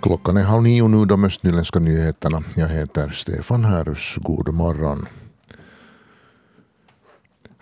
Klockan 0.00 0.36
är 0.36 0.42
halv 0.42 0.62
nio 0.62 0.88
nu, 0.88 1.04
de 1.04 1.24
östnyländska 1.24 1.78
nyheterna. 1.78 2.42
Jag 2.54 2.68
heter 2.68 3.08
Stefan 3.08 3.64
Härus. 3.64 4.16
God 4.16 4.54
morgon. 4.54 5.06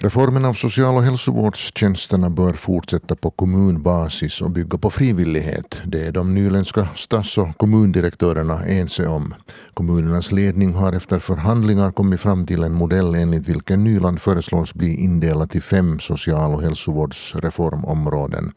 Reformen 0.03 0.45
av 0.45 0.55
social 0.55 0.97
och 0.97 1.03
hälsovårdstjänsterna 1.03 2.31
bör 2.31 2.53
fortsätta 2.53 3.17
på 3.17 3.31
kommunbasis 3.31 4.41
och 4.41 4.51
bygga 4.51 4.79
på 4.79 4.91
frivillighet. 4.91 5.81
Det 5.85 6.07
är 6.07 6.13
de 6.13 6.35
nyländska 6.35 6.89
stads 6.97 7.39
och 7.39 7.57
kommundirektörerna 7.57 8.65
ense 8.65 9.07
om. 9.07 9.35
Kommunernas 9.75 10.33
ledning 10.33 10.75
har 10.75 10.93
efter 10.93 11.19
förhandlingar 11.19 11.93
kommit 11.93 12.21
fram 12.21 12.47
till 12.47 12.63
en 12.63 12.73
modell 12.73 13.15
enligt 13.15 13.49
vilken 13.49 13.85
Nyland 13.85 14.21
föreslås 14.21 14.75
bli 14.75 14.95
indelat 14.95 15.57
i 15.57 15.61
fem 15.61 16.01
social 16.01 16.55
och 16.55 16.63
hälsovårdsreformområden. 16.63 18.53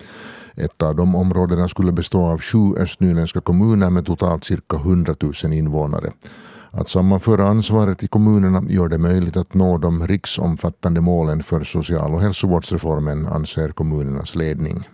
Ett 0.56 0.82
av 0.82 0.96
de 0.96 1.16
områdena 1.16 1.68
skulle 1.68 1.92
bestå 1.92 2.26
av 2.26 2.42
sju 2.42 2.76
östnyländska 2.78 3.42
kommuner 3.42 3.90
med 3.90 4.06
totalt 4.06 4.44
cirka 4.44 4.78
100 4.78 5.16
000 5.44 5.54
invånare. 5.54 6.12
Att 6.78 6.90
sammanföra 6.90 7.48
ansvaret 7.48 8.04
i 8.04 8.08
kommunerna 8.08 8.64
gör 8.70 8.88
det 8.88 8.98
möjligt 8.98 9.38
att 9.38 9.54
nå 9.54 9.78
de 9.78 10.08
riksomfattande 10.08 11.02
målen 11.02 11.44
för 11.44 11.64
social 11.64 12.14
och 12.14 12.22
hälsovårdsreformen, 12.22 13.26
anser 13.26 13.70
kommunernas 13.70 14.36
ledning. 14.36 14.90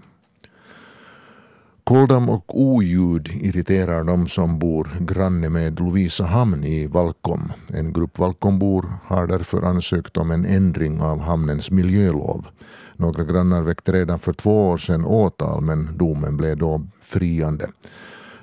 Koldam 1.84 2.30
och 2.30 2.62
oljud 2.62 3.28
irriterar 3.28 4.04
de 4.04 4.28
som 4.28 4.60
bor 4.60 4.90
granne 5.00 5.50
med 5.50 5.80
Lovisa 5.80 6.26
hamn 6.26 6.64
i 6.64 6.88
Valkom. 6.88 7.52
En 7.68 7.94
grupp 7.94 8.20
Valkombor 8.20 8.94
har 9.06 9.28
därför 9.28 9.62
ansökt 9.62 10.18
om 10.18 10.32
en 10.32 10.46
ändring 10.46 11.02
av 11.02 11.20
hamnens 11.20 11.72
miljölov. 11.72 12.48
Några 12.96 13.24
grannar 13.24 13.62
väckte 13.62 13.92
redan 13.92 14.20
för 14.20 14.34
två 14.34 14.70
år 14.70 14.78
sedan 14.78 15.06
åtal 15.06 15.62
men 15.62 15.98
domen 15.98 16.38
blev 16.38 16.58
då 16.58 16.82
friande. 17.02 17.68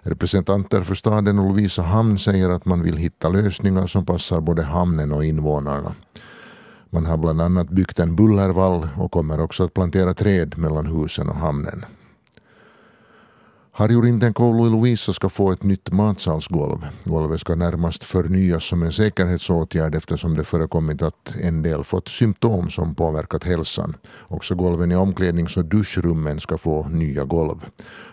Representanter 0.02 0.82
för 0.82 0.94
staden 0.94 1.38
och 1.38 1.48
Lovisa 1.48 1.82
hamn 1.82 2.18
säger 2.18 2.50
att 2.50 2.64
man 2.64 2.82
vill 2.82 2.96
hitta 2.96 3.28
lösningar 3.28 3.86
som 3.86 4.06
passar 4.06 4.40
både 4.40 4.62
hamnen 4.62 5.12
och 5.12 5.24
invånarna. 5.24 5.94
Man 6.90 7.06
har 7.06 7.16
bland 7.16 7.40
annat 7.40 7.68
byggt 7.68 7.98
en 7.98 8.16
bullervall 8.16 8.88
och 8.96 9.12
kommer 9.12 9.40
också 9.40 9.64
att 9.64 9.74
plantera 9.74 10.14
träd 10.14 10.58
mellan 10.58 10.86
husen 10.86 11.28
och 11.28 11.36
hamnen. 11.36 11.84
Harjurinten 13.78 14.34
koulu 14.34 14.66
i 14.66 14.70
Lovisa 14.70 15.12
ska 15.12 15.28
få 15.28 15.52
ett 15.52 15.62
nytt 15.62 15.92
matsalsgolv. 15.92 16.86
Golvet 17.04 17.40
ska 17.40 17.54
närmast 17.54 18.04
förnyas 18.04 18.64
som 18.64 18.82
en 18.82 18.92
säkerhetsåtgärd 18.92 19.94
eftersom 19.94 20.34
det 20.34 20.44
förekommit 20.44 21.02
att 21.02 21.34
en 21.40 21.62
del 21.62 21.84
fått 21.84 22.08
symptom 22.08 22.70
som 22.70 22.94
påverkat 22.94 23.44
hälsan. 23.44 23.96
Också 24.28 24.54
golven 24.54 24.92
i 24.92 24.96
omklädnings 24.96 25.56
och 25.56 25.64
duschrummen 25.64 26.40
ska 26.40 26.58
få 26.58 26.88
nya 26.88 27.24
golv. 27.24 27.66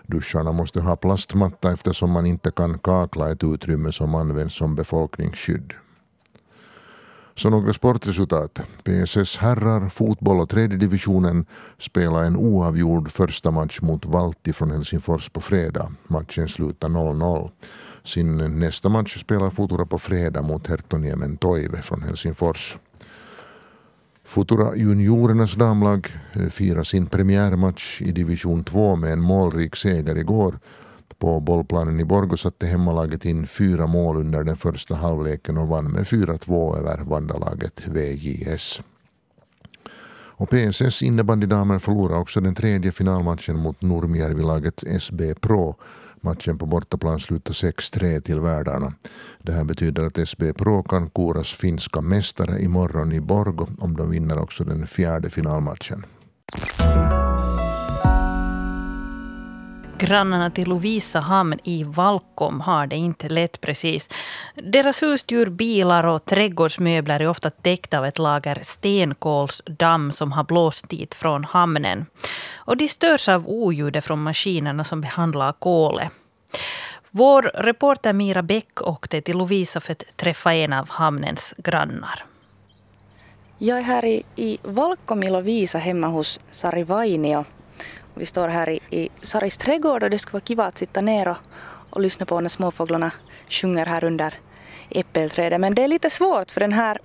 Duscharna 0.08 0.52
måste 0.52 0.82
ha 0.82 0.96
plastmatta 0.96 1.74
eftersom 1.74 2.12
man 2.12 2.26
inte 2.26 2.52
kan 2.52 2.80
kakla 2.80 3.32
ett 3.32 3.44
utrymme 3.44 3.92
som 3.92 4.16
används 4.16 4.56
som 4.56 4.76
befolkningsskydd. 4.76 5.74
Så 7.38 7.50
några 7.50 7.74
sportresultat. 7.74 8.62
PSS 8.84 9.38
herrar, 9.38 9.90
fotboll 9.90 10.40
och 10.40 10.50
tredje 10.50 10.78
divisionen 10.78 11.46
spelade 11.78 12.26
en 12.26 12.38
oavgjord 12.38 13.12
första 13.12 13.52
match 13.52 13.82
mot 13.82 14.06
Valti 14.06 14.54
från 14.54 14.72
Helsingfors 14.72 15.30
på 15.30 15.42
fredag. 15.42 15.92
Matchen 16.08 16.50
slutade 16.50 16.94
0-0. 16.94 17.50
Sin 18.04 18.60
nästa 18.60 18.90
match 18.90 19.20
spelar 19.20 19.50
Futura 19.50 19.86
på 19.86 20.00
fredag 20.00 20.42
mot 20.42 20.68
Hertoniemen 20.68 21.38
Toive 21.38 21.82
från 21.82 22.02
Helsingfors. 22.02 22.78
Futura 24.26 24.76
juniorernas 24.76 25.54
damlag 25.54 26.08
eh, 26.34 26.50
firar 26.50 26.84
sin 26.84 27.06
premiärmatch 27.06 28.02
i 28.02 28.12
division 28.12 28.64
2 28.64 28.96
med 28.96 29.14
en 29.14 29.22
målrik 29.22 29.76
seger 29.76 30.18
igår. 30.18 30.60
På 31.20 31.40
bollplanen 31.40 32.00
i 32.00 32.06
Borgå 32.06 32.38
satte 32.38 32.68
hemmalaget 32.68 33.26
in 33.26 33.48
fyra 33.48 33.88
mål 33.88 34.18
under 34.18 34.44
den 34.44 34.58
första 34.58 34.96
halvleken 34.96 35.58
och 35.58 35.68
vann 35.68 35.92
med 35.92 36.04
4-2 36.04 36.78
över 36.78 36.98
vandalaget 36.98 37.82
VJS. 37.88 38.82
Och 40.38 40.50
PSS 40.50 41.02
innebandydamer 41.02 41.80
förlorade 41.80 42.20
också 42.20 42.42
den 42.42 42.56
tredje 42.56 42.92
finalmatchen 42.92 43.60
mot 43.60 43.82
Nurmijärvi-laget 43.82 44.84
SB 44.84 45.36
Pro. 45.36 45.76
Matchen 46.22 46.58
på 46.58 46.66
bortaplan 46.66 47.20
slutade 47.20 47.54
6-3 47.54 48.22
till 48.22 48.40
värdarna. 48.40 48.94
Det 49.42 49.52
här 49.52 49.64
betyder 49.64 50.04
att 50.04 50.18
SB 50.18 50.54
Pro 50.54 50.84
kan 50.84 51.10
koras 51.10 51.54
finska 51.54 52.02
mästare 52.02 52.62
imorgon 52.62 53.12
i 53.12 53.22
Borgo 53.22 53.68
om 53.80 53.96
de 53.98 54.10
vinner 54.10 54.40
också 54.40 54.64
den 54.64 54.88
fjärde 54.88 55.30
finalmatchen. 55.30 56.06
Grannarna 59.98 60.50
till 60.52 60.70
Lovisa 60.70 61.20
hamn 61.20 61.60
i 61.64 61.84
Valkom 61.84 62.62
har 62.62 62.88
det 62.88 62.96
inte 62.96 63.30
lätt 63.30 63.62
precis. 63.62 64.10
Deras 64.56 65.02
husdjur, 65.04 65.50
bilar 65.50 66.04
och 66.04 66.26
trädgårdsmöbler 66.26 67.20
är 67.20 67.28
ofta 67.28 67.50
täckta 67.50 68.00
av 68.00 68.06
ett 68.06 68.20
lager 68.20 68.60
stenkolsdamm 68.64 70.12
som 70.12 70.32
har 70.32 70.44
blåst 70.44 70.90
dit 70.90 71.16
från 71.16 71.44
hamnen. 71.44 72.06
Och 72.56 72.78
de 72.78 72.88
störs 72.88 73.30
av 73.30 73.48
oljudet 73.48 74.06
från 74.06 74.24
maskinerna 74.24 74.84
som 74.84 75.02
behandlar 75.02 75.52
kolet. 75.52 76.12
Vår 77.12 77.42
reporter 77.42 78.14
Mira 78.14 78.44
Bäck 78.44 78.82
åkte 78.82 79.22
till 79.22 79.38
Lovisa 79.38 79.80
för 79.82 79.92
att 79.92 80.18
träffa 80.18 80.54
en 80.54 80.74
av 80.74 80.90
hamnens 80.90 81.54
grannar. 81.58 82.26
Jag 83.58 83.78
är 83.78 83.84
här 83.84 84.06
i, 84.06 84.24
i 84.36 84.58
Valkom 84.64 85.24
i 85.24 85.30
Lovisa 85.30 85.78
hemma 85.78 86.08
hos 86.08 86.40
Sari 86.52 86.84
Vainio. 86.84 87.46
Vi 88.16 88.26
står 88.26 88.48
här 88.48 88.70
i, 88.70 88.80
i 88.90 89.10
Saris 89.22 89.58
trädgård 89.58 90.04
och 90.04 90.10
det 90.10 90.20
skulle 90.20 90.34
vara 90.34 90.46
kiva 90.46 90.66
att 90.66 90.78
sitta 90.78 91.02
ner 91.02 91.28
och, 91.28 91.38
och 91.90 92.02
lyssna 92.02 92.26
på 92.26 92.40
när 92.40 92.50
småfåglarna 92.50 93.12
sjunger 93.50 93.86
här 93.86 94.04
under 94.04 94.34
äppelträdet. 94.90 95.60
Men 95.60 95.76
det 95.76 95.84
är 95.84 95.88
lite 95.88 96.10
svårt 96.10 96.52
för 96.52 96.60
den 96.62 96.74
här 96.74 97.00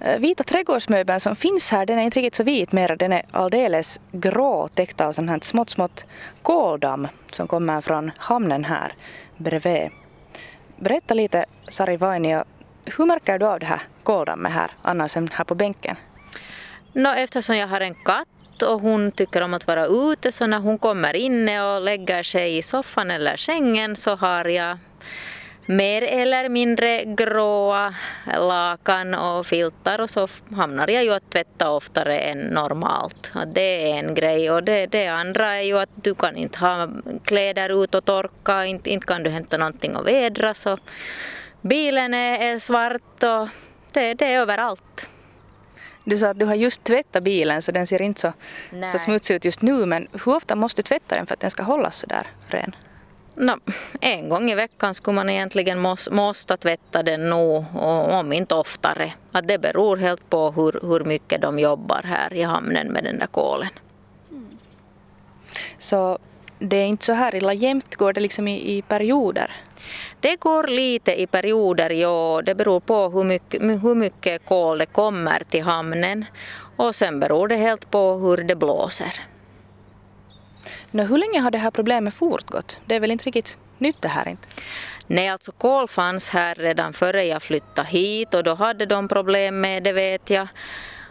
eh, 0.00 0.18
vita 0.18 0.44
trädgårdsmöbeln 0.44 1.20
som 1.20 1.36
finns 1.36 1.70
här, 1.70 1.86
den 1.86 1.98
är 1.98 2.02
inte 2.02 2.18
riktigt 2.18 2.34
så 2.34 2.42
vit 2.42 2.72
mer, 2.72 2.96
den 2.96 3.12
är 3.12 3.22
alldeles 3.30 4.00
grå 4.12 4.68
täckt 4.68 5.00
av 5.00 5.12
sånt 5.12 5.30
här 5.30 5.38
smått, 5.42 5.70
smått 5.70 6.04
koldamm 6.42 7.08
som 7.32 7.46
kommer 7.46 7.80
från 7.80 8.10
hamnen 8.16 8.64
här 8.64 8.92
bredvid. 9.36 9.90
Berätta 10.76 11.14
lite 11.14 11.44
Sari 11.68 11.96
Vainio, 11.96 12.44
hur 12.96 13.06
märker 13.06 13.38
du 13.38 13.46
av 13.46 13.60
det 13.60 13.66
här 13.66 13.82
koldammet 14.02 14.52
här 14.52 14.70
annars 14.82 15.16
än 15.16 15.28
här 15.32 15.44
på 15.44 15.54
bänken? 15.54 15.96
No, 16.92 17.08
eftersom 17.08 17.56
jag 17.56 17.68
har 17.68 17.80
en 17.80 17.94
katt 17.94 18.28
och 18.62 18.80
hon 18.80 19.12
tycker 19.12 19.42
om 19.42 19.54
att 19.54 19.66
vara 19.66 19.86
ute 19.86 20.32
så 20.32 20.46
när 20.46 20.58
hon 20.58 20.78
kommer 20.78 21.16
inne 21.16 21.62
och 21.62 21.82
lägger 21.82 22.22
sig 22.22 22.56
i 22.58 22.62
soffan 22.62 23.10
eller 23.10 23.36
sängen 23.36 23.96
så 23.96 24.16
har 24.16 24.44
jag 24.44 24.78
mer 25.66 26.02
eller 26.02 26.48
mindre 26.48 27.04
gråa 27.04 27.94
lakan 28.38 29.14
och 29.14 29.46
filtar 29.46 30.00
och 30.00 30.10
så 30.10 30.28
hamnar 30.56 30.90
jag 30.90 31.04
ju 31.04 31.12
att 31.12 31.30
tvätta 31.30 31.70
oftare 31.70 32.18
än 32.18 32.38
normalt. 32.38 33.32
Det 33.54 33.90
är 33.90 33.94
en 33.98 34.14
grej 34.14 34.50
och 34.50 34.62
det, 34.62 34.86
det 34.86 35.06
andra 35.06 35.56
är 35.56 35.62
ju 35.62 35.78
att 35.78 35.90
du 35.94 36.14
kan 36.14 36.36
inte 36.36 36.58
ha 36.58 36.88
kläder 37.24 37.84
ut 37.84 37.94
och 37.94 38.04
torka, 38.04 38.66
inte, 38.66 38.90
inte 38.90 39.06
kan 39.06 39.22
du 39.22 39.30
hämta 39.30 39.56
någonting 39.56 39.96
och 39.96 40.06
vädra 40.06 40.54
så 40.54 40.78
bilen 41.60 42.14
är, 42.14 42.54
är 42.54 42.58
svart 42.58 43.22
och 43.22 43.48
det, 43.92 44.14
det 44.14 44.24
är 44.24 44.40
överallt. 44.40 45.08
Du 46.08 46.18
sa 46.18 46.28
att 46.28 46.38
du 46.38 46.46
har 46.46 46.54
just 46.54 46.84
tvättat 46.84 47.22
bilen 47.22 47.62
så 47.62 47.72
den 47.72 47.86
ser 47.86 48.02
inte 48.02 48.20
så, 48.20 48.32
så 48.92 48.98
smutsig 48.98 49.34
ut 49.34 49.44
just 49.44 49.62
nu 49.62 49.86
men 49.86 50.08
hur 50.12 50.36
ofta 50.36 50.56
måste 50.56 50.82
du 50.82 50.86
tvätta 50.86 51.14
den 51.14 51.26
för 51.26 51.34
att 51.34 51.40
den 51.40 51.50
ska 51.50 51.62
hållas 51.62 51.96
så 51.96 52.06
där 52.06 52.26
ren? 52.46 52.74
No, 53.34 53.52
en 54.00 54.28
gång 54.28 54.50
i 54.50 54.54
veckan 54.54 54.94
skulle 54.94 55.14
man 55.14 55.30
egentligen 55.30 55.78
måste, 55.78 56.10
måste 56.10 56.56
tvätta 56.56 57.02
den 57.02 57.30
nog, 57.30 57.64
och 57.74 58.12
om 58.12 58.32
inte 58.32 58.54
oftare. 58.54 59.12
Att 59.32 59.48
det 59.48 59.58
beror 59.58 59.96
helt 59.96 60.30
på 60.30 60.50
hur, 60.50 60.80
hur 60.82 61.04
mycket 61.04 61.42
de 61.42 61.58
jobbar 61.58 62.02
här 62.02 62.34
i 62.34 62.42
hamnen 62.42 62.92
med 62.92 63.04
den 63.04 63.18
där 63.18 63.26
kolen. 63.26 63.68
Mm. 64.30 64.58
Så 65.78 66.18
det 66.58 66.76
är 66.76 66.86
inte 66.86 67.04
så 67.04 67.12
här 67.12 67.34
illa 67.34 67.52
jämt, 67.52 67.96
går 67.96 68.12
det 68.12 68.20
liksom 68.20 68.48
i, 68.48 68.76
i 68.76 68.82
perioder? 68.82 69.50
Det 70.20 70.36
går 70.36 70.66
lite 70.66 71.20
i 71.20 71.26
perioder, 71.26 71.90
ja. 71.90 72.42
Det 72.44 72.54
beror 72.54 72.80
på 72.80 73.08
hur 73.08 73.24
mycket, 73.24 73.62
hur 73.62 73.94
mycket 73.94 74.44
kol 74.44 74.78
det 74.78 74.86
kommer 74.86 75.42
till 75.48 75.62
hamnen. 75.62 76.24
Och 76.76 76.94
sen 76.94 77.20
beror 77.20 77.48
det 77.48 77.56
helt 77.56 77.90
på 77.90 78.14
hur 78.14 78.36
det 78.36 78.56
blåser. 78.56 79.12
Nå, 80.90 81.02
hur 81.02 81.18
länge 81.18 81.40
har 81.40 81.50
det 81.50 81.58
här 81.58 81.70
problemet 81.70 82.14
fortgått? 82.14 82.78
Det 82.86 82.94
är 82.94 83.00
väl 83.00 83.10
inte 83.10 83.24
riktigt 83.24 83.58
nytt 83.78 84.02
det 84.02 84.08
här 84.08 84.28
inte? 84.28 84.48
Nej, 85.06 85.28
alltså 85.28 85.52
kol 85.52 85.88
fanns 85.88 86.28
här 86.28 86.54
redan 86.54 86.92
före 86.92 87.24
jag 87.24 87.42
flyttade 87.42 87.88
hit 87.88 88.34
och 88.34 88.44
då 88.44 88.54
hade 88.54 88.86
de 88.86 89.08
problem 89.08 89.60
med 89.60 89.82
det 89.82 89.92
vet 89.92 90.30
jag. 90.30 90.48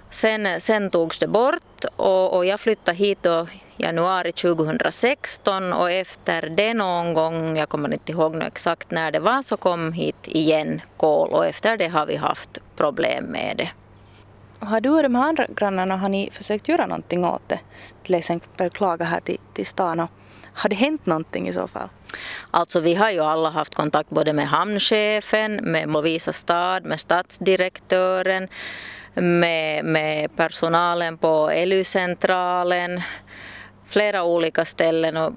Sen, 0.10 0.62
sen 0.62 0.90
togs 0.90 1.20
det 1.20 1.28
bort 1.28 1.86
och, 1.96 2.34
och 2.34 2.46
jag 2.46 2.60
flyttade 2.60 2.98
hit 2.98 3.18
då 3.22 3.48
januari 3.78 4.32
2016 4.32 5.74
och 5.74 5.92
efter 5.92 6.42
det 6.42 6.74
någon 6.74 7.14
gång, 7.14 7.58
jag 7.58 7.70
kommer 7.70 7.94
inte 7.94 8.12
ihåg 8.12 8.36
exakt 8.36 8.92
när 8.92 9.12
det 9.12 9.20
var, 9.20 9.42
så 9.42 9.58
kom 9.58 9.94
hit 9.94 10.28
igen 10.28 10.82
kol 10.98 11.30
och 11.30 11.46
efter 11.46 11.78
det 11.78 11.88
har 11.88 12.06
vi 12.06 12.16
haft 12.16 12.60
problem 12.76 13.26
med 13.26 13.58
det. 13.58 13.70
Har 14.60 14.82
du 14.82 14.90
och 14.90 15.04
de 15.04 15.16
andra 15.16 15.48
grannarna 15.56 15.98
har 15.98 16.10
ni 16.10 16.30
försökt 16.34 16.68
göra 16.68 16.86
någonting 16.86 17.26
åt 17.26 17.50
det? 17.50 17.60
Till 18.04 18.16
exempel 18.16 18.70
klaga 18.70 19.06
här 19.06 19.20
till, 19.20 19.40
till 19.54 19.66
stan 19.66 20.00
och 20.00 20.10
har 20.54 20.70
det 20.70 20.76
hänt 20.76 21.06
någonting 21.06 21.48
i 21.48 21.54
så 21.54 21.68
fall? 21.68 21.90
Alltså 22.52 22.80
vi 22.80 22.96
har 22.96 23.12
ju 23.12 23.20
alla 23.20 23.50
haft 23.50 23.76
kontakt 23.76 24.10
både 24.10 24.34
med 24.34 24.48
hamnchefen, 24.48 25.56
med 25.56 25.90
Lovisa 25.90 26.34
stad, 26.34 26.86
med 26.86 27.00
stadsdirektören, 27.00 28.48
med, 29.14 29.86
med 29.86 30.36
personalen 30.36 31.18
på 31.18 31.50
ELY-centralen, 31.52 33.02
flera 33.88 34.24
olika 34.24 34.66
ställen 34.66 35.18
och 35.18 35.34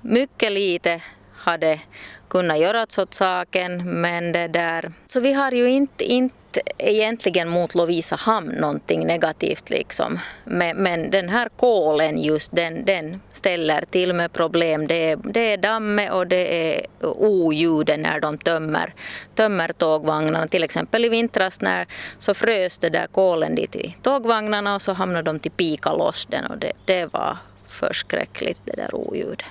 mycket 0.00 0.52
lite 0.52 1.02
hade 1.34 1.80
kunnat 2.28 2.58
göras 2.58 2.98
åt 2.98 3.14
saken 3.14 4.00
men 4.00 4.32
det 4.32 4.48
där. 4.48 4.92
Så 5.06 5.20
vi 5.20 5.32
har 5.32 5.52
ju 5.52 5.70
inte, 5.70 6.04
inte 6.04 6.34
egentligen 6.78 7.48
mot 7.48 7.74
Lovisa 7.74 8.16
hamn 8.16 8.48
någonting 8.48 9.06
negativt 9.06 9.70
liksom. 9.70 10.18
Men, 10.44 10.76
men, 10.76 11.10
den 11.10 11.28
här 11.28 11.48
kolen 11.56 12.22
just 12.22 12.52
den, 12.52 12.84
den 12.84 13.20
ställer 13.32 13.84
till 13.90 14.12
med 14.12 14.32
problem. 14.32 14.86
Det 14.86 15.10
är, 15.10 15.16
det 15.16 15.52
är 15.52 15.56
damme 15.56 16.10
och 16.10 16.26
det 16.26 16.74
är 16.74 16.86
oljuden 17.18 18.00
när 18.00 18.20
de 18.20 18.38
tömmer, 18.38 18.94
tömmer 19.34 19.68
tågvagnarna. 19.68 20.46
Till 20.46 20.64
exempel 20.64 21.04
i 21.04 21.08
vintras 21.08 21.60
när 21.60 21.86
så 22.18 22.34
frös 22.34 22.78
det 22.78 22.90
där 22.90 23.06
kolen 23.06 23.54
dit 23.54 23.76
i 23.76 23.96
tågvagnarna 24.02 24.74
och 24.74 24.82
så 24.82 24.92
hamnade 24.92 25.22
de 25.22 25.38
till 25.38 25.50
pika 25.50 25.92
loss 25.92 26.26
den 26.30 26.46
och 26.46 26.58
det, 26.58 26.72
det 26.84 27.12
var 27.12 27.38
förskräckligt 27.68 28.58
det 28.64 28.76
där 28.76 28.94
oljudet. 28.94 29.46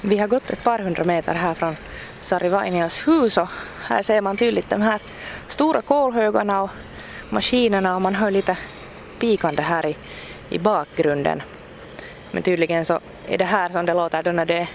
Vi 0.00 0.18
har 0.18 0.28
gått 0.28 0.50
ett 0.50 0.64
par 0.64 0.78
hundra 0.78 1.04
meter 1.04 1.34
här 1.34 1.54
från 1.54 1.76
Sari 2.20 2.48
Vainias 2.48 3.08
hus 3.08 3.36
och 3.36 3.48
här 3.82 4.02
ser 4.02 4.20
man 4.20 4.36
tydligt 4.36 4.70
de 4.70 4.82
här 4.82 5.00
stora 5.48 5.82
kolhögarna 5.82 6.62
och 6.62 6.70
maskinerna 7.30 7.94
och 7.94 8.02
man 8.02 8.14
hör 8.14 8.30
lite 8.30 8.58
pikande 9.18 9.62
här 9.62 9.86
i, 9.86 9.96
i 10.48 10.58
bakgrunden. 10.58 11.42
Men 12.30 12.42
tydligen 12.42 12.84
så 12.84 13.00
är 13.28 13.38
det 13.38 13.44
här 13.44 13.68
som 13.68 13.86
det 13.86 13.94
låter 13.94 14.22
då 14.22 14.32
när 14.32 14.46
det 14.46 14.58
är 14.58 14.68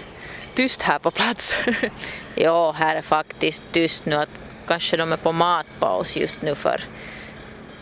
tyst 0.54 0.82
här 0.82 0.98
på 0.98 1.10
plats. 1.10 1.54
ja, 2.34 2.72
här 2.72 2.96
är 2.96 3.02
faktiskt 3.02 3.62
tyst 3.72 4.06
nu. 4.06 4.16
Att 4.16 4.30
kanske 4.66 4.96
de 4.96 5.12
är 5.12 5.16
på 5.16 5.32
matpaus 5.32 6.16
just 6.16 6.42
nu 6.42 6.54
för, 6.54 6.84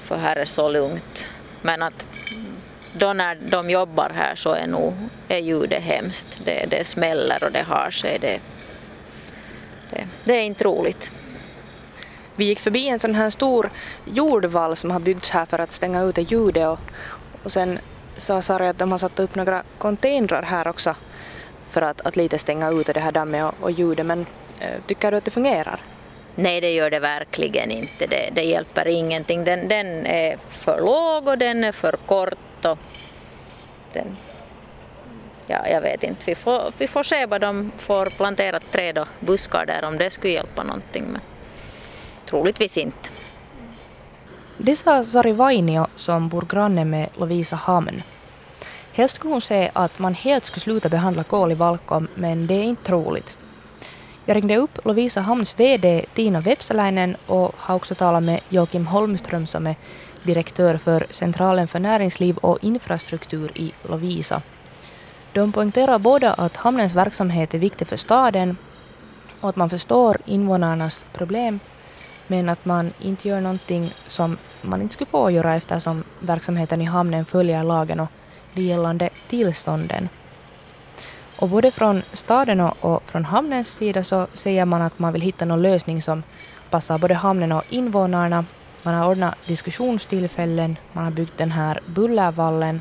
för 0.02 0.16
här 0.16 0.36
är 0.36 0.44
så 0.44 0.68
lugnt. 0.68 1.26
Men 1.62 1.82
att 1.82 2.06
då 2.92 3.12
när 3.12 3.38
de 3.40 3.70
jobbar 3.70 4.10
här 4.10 4.34
så 4.34 4.52
är 4.52 4.66
nog 4.66 4.94
är 5.28 5.38
ljudet 5.38 5.82
hemskt. 5.82 6.40
Det, 6.44 6.66
det 6.70 6.84
smäller 6.86 7.44
och 7.44 7.52
det 7.52 7.62
har 7.62 7.90
sig. 7.90 8.18
Det, 8.18 8.40
det, 9.90 10.06
det 10.24 10.32
är 10.32 10.42
inte 10.42 10.64
roligt. 10.64 11.12
Vi 12.36 12.44
gick 12.44 12.60
förbi 12.60 12.88
en 12.88 12.98
sån 12.98 13.14
här 13.14 13.30
stor 13.30 13.70
jordvall 14.04 14.76
som 14.76 14.90
har 14.90 15.00
byggts 15.00 15.30
här 15.30 15.46
för 15.46 15.58
att 15.58 15.72
stänga 15.72 16.02
ute 16.02 16.22
ljudet 16.22 16.68
och, 16.68 16.78
och 17.42 17.52
sen 17.52 17.78
sa 18.16 18.42
Sara 18.42 18.68
att 18.68 18.78
de 18.78 18.90
har 18.90 18.98
satt 18.98 19.20
upp 19.20 19.34
några 19.34 19.62
containrar 19.78 20.42
här 20.42 20.68
också 20.68 20.94
för 21.70 21.82
att, 21.82 22.00
att 22.00 22.16
lite 22.16 22.38
stänga 22.38 22.70
ute 22.70 22.92
det 22.92 23.00
här 23.00 23.12
dammet 23.12 23.44
och, 23.44 23.54
och 23.60 23.70
ljudet 23.70 24.06
men 24.06 24.26
äh, 24.60 24.80
tycker 24.86 25.10
du 25.10 25.16
att 25.16 25.24
det 25.24 25.30
fungerar? 25.30 25.80
Nej, 26.34 26.60
det 26.60 26.70
gör 26.70 26.90
det 26.90 26.98
verkligen 26.98 27.70
inte. 27.70 28.06
Det, 28.06 28.30
det 28.32 28.42
hjälper 28.42 28.88
ingenting. 28.88 29.44
Den, 29.44 29.68
den 29.68 30.06
är 30.06 30.38
för 30.50 30.80
låg 30.80 31.28
och 31.28 31.38
den 31.38 31.64
är 31.64 31.72
för 31.72 31.96
kort. 32.06 32.34
Och 32.64 32.78
den, 33.92 34.16
ja, 35.46 35.68
jag 35.68 35.80
vet 35.80 36.02
inte. 36.02 36.22
Vi 36.26 36.34
får, 36.34 36.72
vi 36.78 36.88
får 36.88 37.02
se 37.02 37.26
vad 37.26 37.40
de 37.40 37.72
får 37.78 38.06
plantera 38.06 38.60
träd 38.60 38.98
och 38.98 39.08
buskar 39.20 39.66
där 39.66 39.84
om 39.84 39.98
det 39.98 40.10
skulle 40.10 40.32
hjälpa 40.32 40.62
någonting. 40.62 41.04
Men 41.04 41.20
troligtvis 42.26 42.76
inte. 42.76 43.08
Det 44.58 44.76
sa 44.76 45.04
Sari 45.04 45.32
Vainio 45.32 45.86
som 45.94 46.28
bor 46.28 46.42
granne 46.42 46.84
med 46.84 47.08
Lovisa 47.16 47.56
hamn. 47.56 48.02
Helst 48.92 49.16
skulle 49.16 49.34
hon 49.34 49.40
säga 49.40 49.70
att 49.72 49.98
man 49.98 50.14
helt 50.14 50.44
skulle 50.44 50.60
sluta 50.60 50.88
behandla 50.88 51.24
kol 51.24 51.52
i 51.52 51.54
Valkom, 51.54 52.08
men 52.14 52.46
det 52.46 52.54
är 52.54 52.62
inte 52.62 52.84
troligt. 52.84 53.36
Jag 54.26 54.36
ringde 54.36 54.56
upp 54.56 54.84
Lovisa 54.84 55.20
Hamns 55.20 55.60
VD 55.60 56.04
Tina 56.14 56.40
Vepsäläinen 56.40 57.16
och 57.26 57.54
har 57.56 57.74
också 57.74 57.94
talat 57.94 58.22
med 58.22 58.40
Joakim 58.48 58.86
Holmström 58.86 59.46
som 59.46 59.66
är 59.66 59.76
direktör 60.22 60.76
för 60.76 61.06
Centralen 61.10 61.68
för 61.68 61.78
näringsliv 61.78 62.36
och 62.36 62.58
infrastruktur 62.64 63.52
i 63.54 63.72
Lovisa. 63.82 64.42
De 65.32 65.52
poängterar 65.52 65.98
båda 65.98 66.32
att 66.32 66.56
hamnens 66.56 66.94
verksamhet 66.94 67.54
är 67.54 67.58
viktig 67.58 67.88
för 67.88 67.96
staden 67.96 68.56
och 69.40 69.48
att 69.48 69.56
man 69.56 69.70
förstår 69.70 70.18
invånarnas 70.24 71.04
problem 71.12 71.60
men 72.26 72.48
att 72.48 72.64
man 72.64 72.92
inte 73.00 73.28
gör 73.28 73.40
någonting 73.40 73.94
som 74.06 74.38
man 74.62 74.82
inte 74.82 74.94
skulle 74.94 75.10
få 75.10 75.30
göra 75.30 75.54
eftersom 75.56 76.04
verksamheten 76.18 76.82
i 76.82 76.84
hamnen 76.84 77.24
följer 77.24 77.64
lagen 77.64 78.00
och 78.00 78.08
de 78.54 78.62
gällande 78.62 79.10
tillstånden. 79.28 80.08
Och 81.36 81.48
både 81.48 81.70
från 81.70 82.02
staden 82.12 82.60
och 82.60 83.02
från 83.06 83.24
hamnens 83.24 83.68
sida 83.68 84.04
så 84.04 84.26
säger 84.34 84.64
man 84.64 84.82
att 84.82 84.98
man 84.98 85.12
vill 85.12 85.22
hitta 85.22 85.44
någon 85.44 85.62
lösning 85.62 86.02
som 86.02 86.22
passar 86.70 86.98
både 86.98 87.14
hamnen 87.14 87.52
och 87.52 87.62
invånarna. 87.68 88.44
Man 88.82 88.94
har 88.94 89.08
ordnat 89.08 89.34
diskussionstillfällen, 89.46 90.76
man 90.92 91.04
har 91.04 91.10
byggt 91.10 91.38
den 91.38 91.52
här 91.52 91.80
bullervallen 91.86 92.80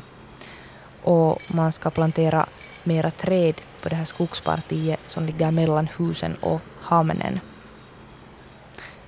och 1.02 1.42
man 1.46 1.72
ska 1.72 1.90
plantera 1.90 2.46
mera 2.84 3.10
träd 3.10 3.54
på 3.82 3.88
det 3.88 3.96
här 3.96 4.04
skogspartiet 4.04 5.00
som 5.06 5.26
ligger 5.26 5.50
mellan 5.50 5.88
husen 5.98 6.36
och 6.40 6.60
hamnen. 6.80 7.40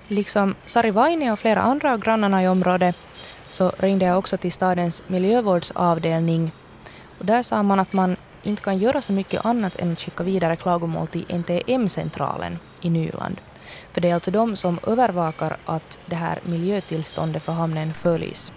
Liksom 0.09 0.55
Sari 0.67 0.91
Vaini 0.91 1.31
och 1.31 1.39
flera 1.39 1.63
andra 1.63 1.93
av 1.93 1.99
grannarna 1.99 2.43
i 2.43 2.49
området 2.49 2.97
så 3.49 3.73
ringde 3.79 4.05
jag 4.05 4.19
också 4.19 4.37
till 4.37 4.53
stadens 4.53 5.03
miljövårdsavdelning 5.07 6.53
och 7.19 7.27
där 7.27 7.43
sa 7.43 7.63
man 7.63 7.81
att 7.81 7.93
man 7.93 8.17
inte 8.43 8.63
kan 8.63 8.79
göra 8.79 9.03
så 9.03 9.13
mycket 9.13 9.45
annat 9.45 9.77
än 9.77 9.93
att 9.93 10.01
skicka 10.01 10.25
vidare 10.25 10.57
klagomål 10.57 11.07
till 11.07 11.27
NTM-centralen 11.29 12.59
i 12.81 12.91
Nyland. 12.91 13.41
För 13.93 14.01
det 14.01 14.11
är 14.11 14.15
alltså 14.15 14.31
de 14.31 14.57
som 14.57 14.79
övervakar 14.87 15.57
att 15.65 15.99
det 16.07 16.17
här 16.17 16.39
miljötillståndet 16.43 17.43
för 17.43 17.53
hamnen 17.53 17.95
följs. 17.95 18.53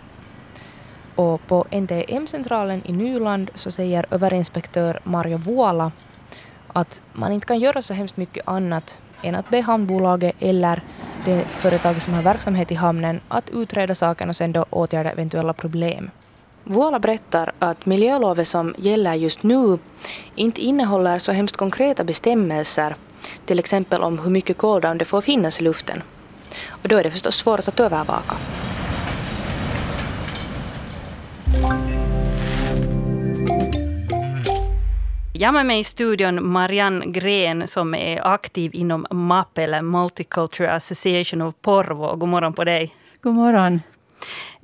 Och 1.16 1.48
på 1.48 1.66
NTM-centralen 1.72 2.82
i 2.86 2.92
Nyland 2.92 3.52
så 3.56 3.72
säger 3.72 4.06
överinspektör 4.12 5.00
Mario 5.04 5.38
Vuola 5.38 5.92
att 6.68 7.02
man 7.14 7.32
inte 7.32 7.48
kan 7.48 7.60
göra 7.60 7.82
så 7.82 7.94
hemskt 7.94 8.18
mycket 8.18 8.48
annat 8.48 9.00
än 9.22 9.36
att 9.36 9.50
be 9.50 9.62
hamnbolaget 9.62 10.36
eller 10.40 10.82
det 11.26 11.44
företag 11.44 12.02
som 12.02 12.14
har 12.14 12.22
verksamhet 12.22 12.72
i 12.72 12.76
hamnen 12.76 13.20
att 13.28 13.50
utreda 13.50 13.96
saken 13.96 14.30
och 14.30 14.36
sen 14.36 14.52
då 14.52 14.66
åtgärda 14.70 15.12
eventuella 15.12 15.54
problem. 15.54 16.10
Vuola 16.64 17.00
berättar 17.00 17.52
att 17.60 17.86
miljölovet 17.86 18.48
som 18.48 18.76
gäller 18.78 19.14
just 19.14 19.44
nu 19.44 19.78
inte 20.36 20.62
innehåller 20.62 21.20
så 21.20 21.32
hemskt 21.32 21.58
konkreta 21.58 22.04
bestämmelser, 22.04 22.96
till 23.46 23.60
exempel 23.60 24.02
om 24.02 24.20
hur 24.20 24.30
mycket 24.30 24.58
koldamm 24.58 24.98
det 24.98 25.06
får 25.06 25.22
finnas 25.22 25.60
i 25.60 25.64
luften. 25.64 26.04
Och 26.70 26.88
då 26.88 26.98
är 26.98 27.04
det 27.04 27.12
förstås 27.12 27.36
svårt 27.36 27.60
att 27.60 27.80
övervaka. 27.80 28.36
Jag 35.38 35.48
har 35.48 35.54
med 35.54 35.66
mig 35.66 35.80
i 35.80 35.84
studion 35.84 36.52
Marianne 36.52 37.06
Gren 37.06 37.68
som 37.68 37.96
är 37.96 38.28
aktiv 38.28 38.72
inom 38.74 39.06
MAP, 39.12 39.58
eller 39.58 39.82
Multicultural 39.82 40.76
Association 40.76 41.42
of 41.42 41.56
Porvo. 41.62 42.16
God 42.16 42.30
morgon 42.30 42.54
på 42.54 42.64
dig. 42.64 42.96
God 43.22 43.34
morgon. 43.34 43.82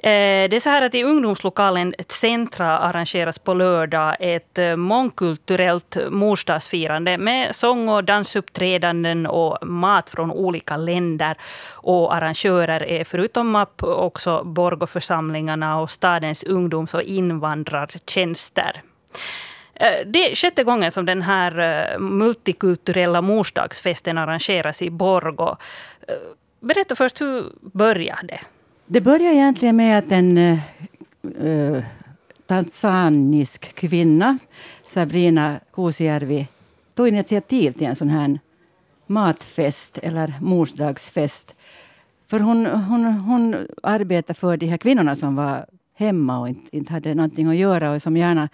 Eh, 0.04 0.50
det 0.50 0.56
är 0.56 0.60
så 0.60 0.70
här 0.70 0.82
att 0.82 0.96
i 0.96 1.04
ungdomslokalen 1.04 1.94
Centra 2.10 2.80
arrangeras 2.80 3.40
på 3.40 3.54
lördag 3.54 4.16
ett 4.20 4.58
eh, 4.58 4.76
mångkulturellt 4.76 5.98
morsdagsfirande 6.10 7.18
med 7.18 7.56
sång 7.56 7.90
och 7.90 8.04
dansuppträdanden 8.04 9.28
och 9.28 9.68
mat 9.68 10.10
från 10.10 10.32
olika 10.32 10.78
länder. 10.78 11.38
Och 11.74 12.16
arrangörer 12.16 12.84
är 12.84 13.04
förutom 13.04 13.50
MAP 13.50 13.84
också 13.84 14.44
Borgoförsamlingarna 14.44 15.80
och 15.80 15.92
stadens 15.92 16.44
ungdoms 16.44 16.94
och 16.94 17.04
invandrartjänster. 17.04 18.82
Eh, 19.74 20.06
det 20.06 20.32
är 20.32 20.36
sjätte 20.36 20.64
gången 20.64 20.92
som 20.92 21.06
den 21.06 21.22
här 21.22 21.98
multikulturella 22.00 23.22
morsdagsfesten 23.22 24.18
arrangeras 24.18 24.82
i 24.82 24.90
Borgo. 24.90 25.56
Berätta 26.60 26.96
först, 26.96 27.22
hur 27.22 27.46
började 27.62 28.28
det? 28.28 28.40
Det 28.94 29.02
började 29.02 29.36
egentligen 29.36 29.76
med 29.76 29.98
att 29.98 30.12
en 30.12 30.38
uh, 31.42 31.84
tanzanisk 32.46 33.76
kvinna, 33.76 34.38
Sabrina 34.84 35.60
Kuusijärvi, 35.74 36.48
tog 36.96 37.08
initiativ 37.08 37.72
till 37.72 37.88
en 37.88 37.96
sån 37.96 38.10
här 38.10 38.40
matfest 39.08 39.98
eller 39.98 40.34
morsdagsfest. 40.42 41.56
För 42.28 42.40
hon, 42.40 42.66
hon, 42.66 43.06
hon 43.06 43.68
arbetade 43.84 44.40
för 44.40 44.58
de 44.58 44.68
här 44.68 44.78
kvinnorna 44.78 45.16
som 45.16 45.36
var 45.36 45.66
hemma 45.94 46.40
och 46.40 46.50
inte, 46.50 46.78
inte 46.78 46.94
hade 46.94 47.16
någonting 47.16 47.48
att 47.48 47.56
göra 47.56 47.92
och 47.92 48.02
som 48.02 48.18
gärna 48.18 48.50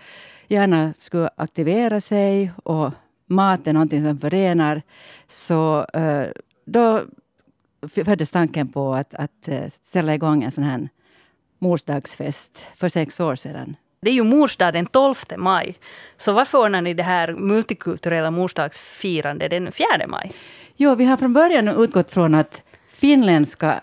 gärna 0.48 0.94
skulle 1.00 1.30
aktivera 1.36 2.02
sig 2.02 2.52
och 2.64 2.92
mat 3.26 3.68
är 3.68 3.74
någonting 3.74 4.04
som 4.04 4.20
förenar. 4.20 4.82
Så 5.28 5.86
uh, 5.96 6.28
då 6.66 7.02
föddes 8.06 8.32
tanken 8.32 8.68
på 8.68 8.94
att, 8.94 9.14
att 9.14 9.50
uh, 9.50 9.68
ställa 9.68 10.16
igång 10.16 10.44
en 10.44 10.52
sån 10.52 10.64
här 10.64 10.90
morsdagsfest 11.60 12.66
för 12.76 12.90
sex 12.90 13.20
år 13.20 13.36
sedan. 13.36 13.76
Det 14.02 14.10
är 14.10 14.14
ju 14.14 14.24
morsdag 14.24 14.72
den 14.72 14.86
12 14.86 15.16
maj. 15.38 15.76
Så 16.18 16.32
varför 16.34 16.58
ordnar 16.58 16.82
ni 16.82 16.94
det 16.94 17.04
här 17.04 17.34
multikulturella 17.34 18.32
morsdagsfirandet 18.32 19.50
den 19.50 19.72
4 19.72 19.88
maj? 20.08 20.32
Jo, 20.76 20.96
vi 20.96 21.06
har 21.06 21.18
från 21.18 21.34
början 21.34 21.68
utgått 21.68 22.12
från 22.12 22.36
att 22.36 22.62
finländska 22.90 23.82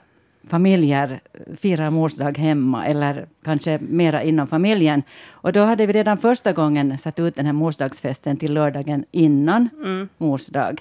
familjer 0.49 1.21
firar 1.61 1.91
morsdag 1.91 2.39
hemma 2.39 2.87
eller 2.87 3.27
kanske 3.45 3.79
mera 3.79 4.23
inom 4.23 4.47
familjen. 4.47 5.03
Och 5.29 5.53
då 5.53 5.65
hade 5.65 5.87
vi 5.87 5.93
redan 5.93 6.19
första 6.19 6.53
gången 6.53 6.99
satt 6.99 7.19
ut 7.19 7.35
den 7.35 7.47
här 7.47 7.53
morsdagsfesten 7.53 8.37
till 8.37 8.55
lördagen 8.55 9.05
innan 9.11 9.69
mm. 9.77 10.09
morsdag. 10.19 10.77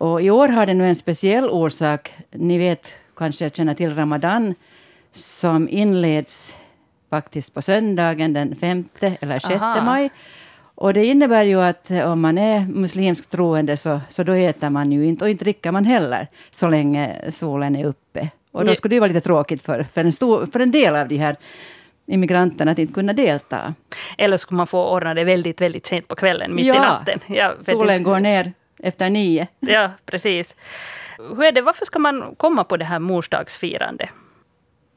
Och 0.00 0.22
i 0.22 0.30
år 0.30 0.48
har 0.48 0.66
det 0.66 0.74
nu 0.74 0.88
en 0.88 0.96
speciell 0.96 1.50
orsak. 1.50 2.14
Ni 2.30 2.58
vet, 2.58 2.92
kanske 3.16 3.50
känner 3.50 3.74
till 3.74 3.96
Ramadan 3.96 4.54
som 5.12 5.68
inleds 5.68 6.58
faktiskt 7.10 7.54
på 7.54 7.62
söndagen 7.62 8.32
den 8.32 8.56
femte 8.56 9.16
eller 9.20 9.38
sjätte 9.38 9.82
maj. 9.82 10.10
Och 10.74 10.94
det 10.94 11.04
innebär 11.04 11.44
ju 11.44 11.62
att 11.62 11.90
om 11.90 12.20
man 12.20 12.38
är 12.38 12.60
muslimskt 12.60 13.30
troende 13.30 13.76
så, 13.76 14.00
så 14.08 14.22
då 14.22 14.32
äter 14.32 14.70
man 14.70 14.92
ju 14.92 15.06
inte 15.06 15.24
och 15.24 15.30
inte 15.30 15.44
dricker 15.44 15.72
man 15.72 15.84
heller 15.84 16.26
så 16.50 16.68
länge 16.68 17.30
solen 17.30 17.76
är 17.76 17.84
uppe. 17.84 18.28
Och 18.52 18.64
då 18.64 18.74
skulle 18.74 18.96
det 18.96 19.00
vara 19.00 19.08
lite 19.08 19.20
tråkigt 19.20 19.62
för, 19.62 19.86
för, 19.94 20.04
en, 20.04 20.12
stor, 20.12 20.46
för 20.52 20.60
en 20.60 20.70
del 20.70 20.96
av 20.96 21.08
de 21.08 21.16
här 21.16 21.36
immigranterna 22.06 22.70
att 22.70 22.78
inte 22.78 22.92
kunna 22.92 23.12
delta. 23.12 23.74
Eller 24.18 24.36
skulle 24.36 24.56
man 24.56 24.66
få 24.66 24.90
ordna 24.90 25.14
det 25.14 25.24
väldigt, 25.24 25.60
väldigt 25.60 25.86
sent 25.86 26.08
på 26.08 26.16
kvällen, 26.16 26.54
mitt 26.54 26.66
ja, 26.66 26.74
i 26.74 26.78
natten. 26.78 27.20
Solen 27.64 27.96
inte. 27.96 28.10
går 28.10 28.20
ner 28.20 28.52
efter 28.82 29.10
nio. 29.10 29.46
Ja, 29.60 29.90
precis. 30.06 30.56
Hur 31.18 31.44
är 31.44 31.52
det, 31.52 31.62
varför 31.62 31.84
ska 31.84 31.98
man 31.98 32.34
komma 32.36 32.64
på 32.64 32.76
det 32.76 32.84
här 32.84 32.98
morsdagsfirandet? 32.98 34.08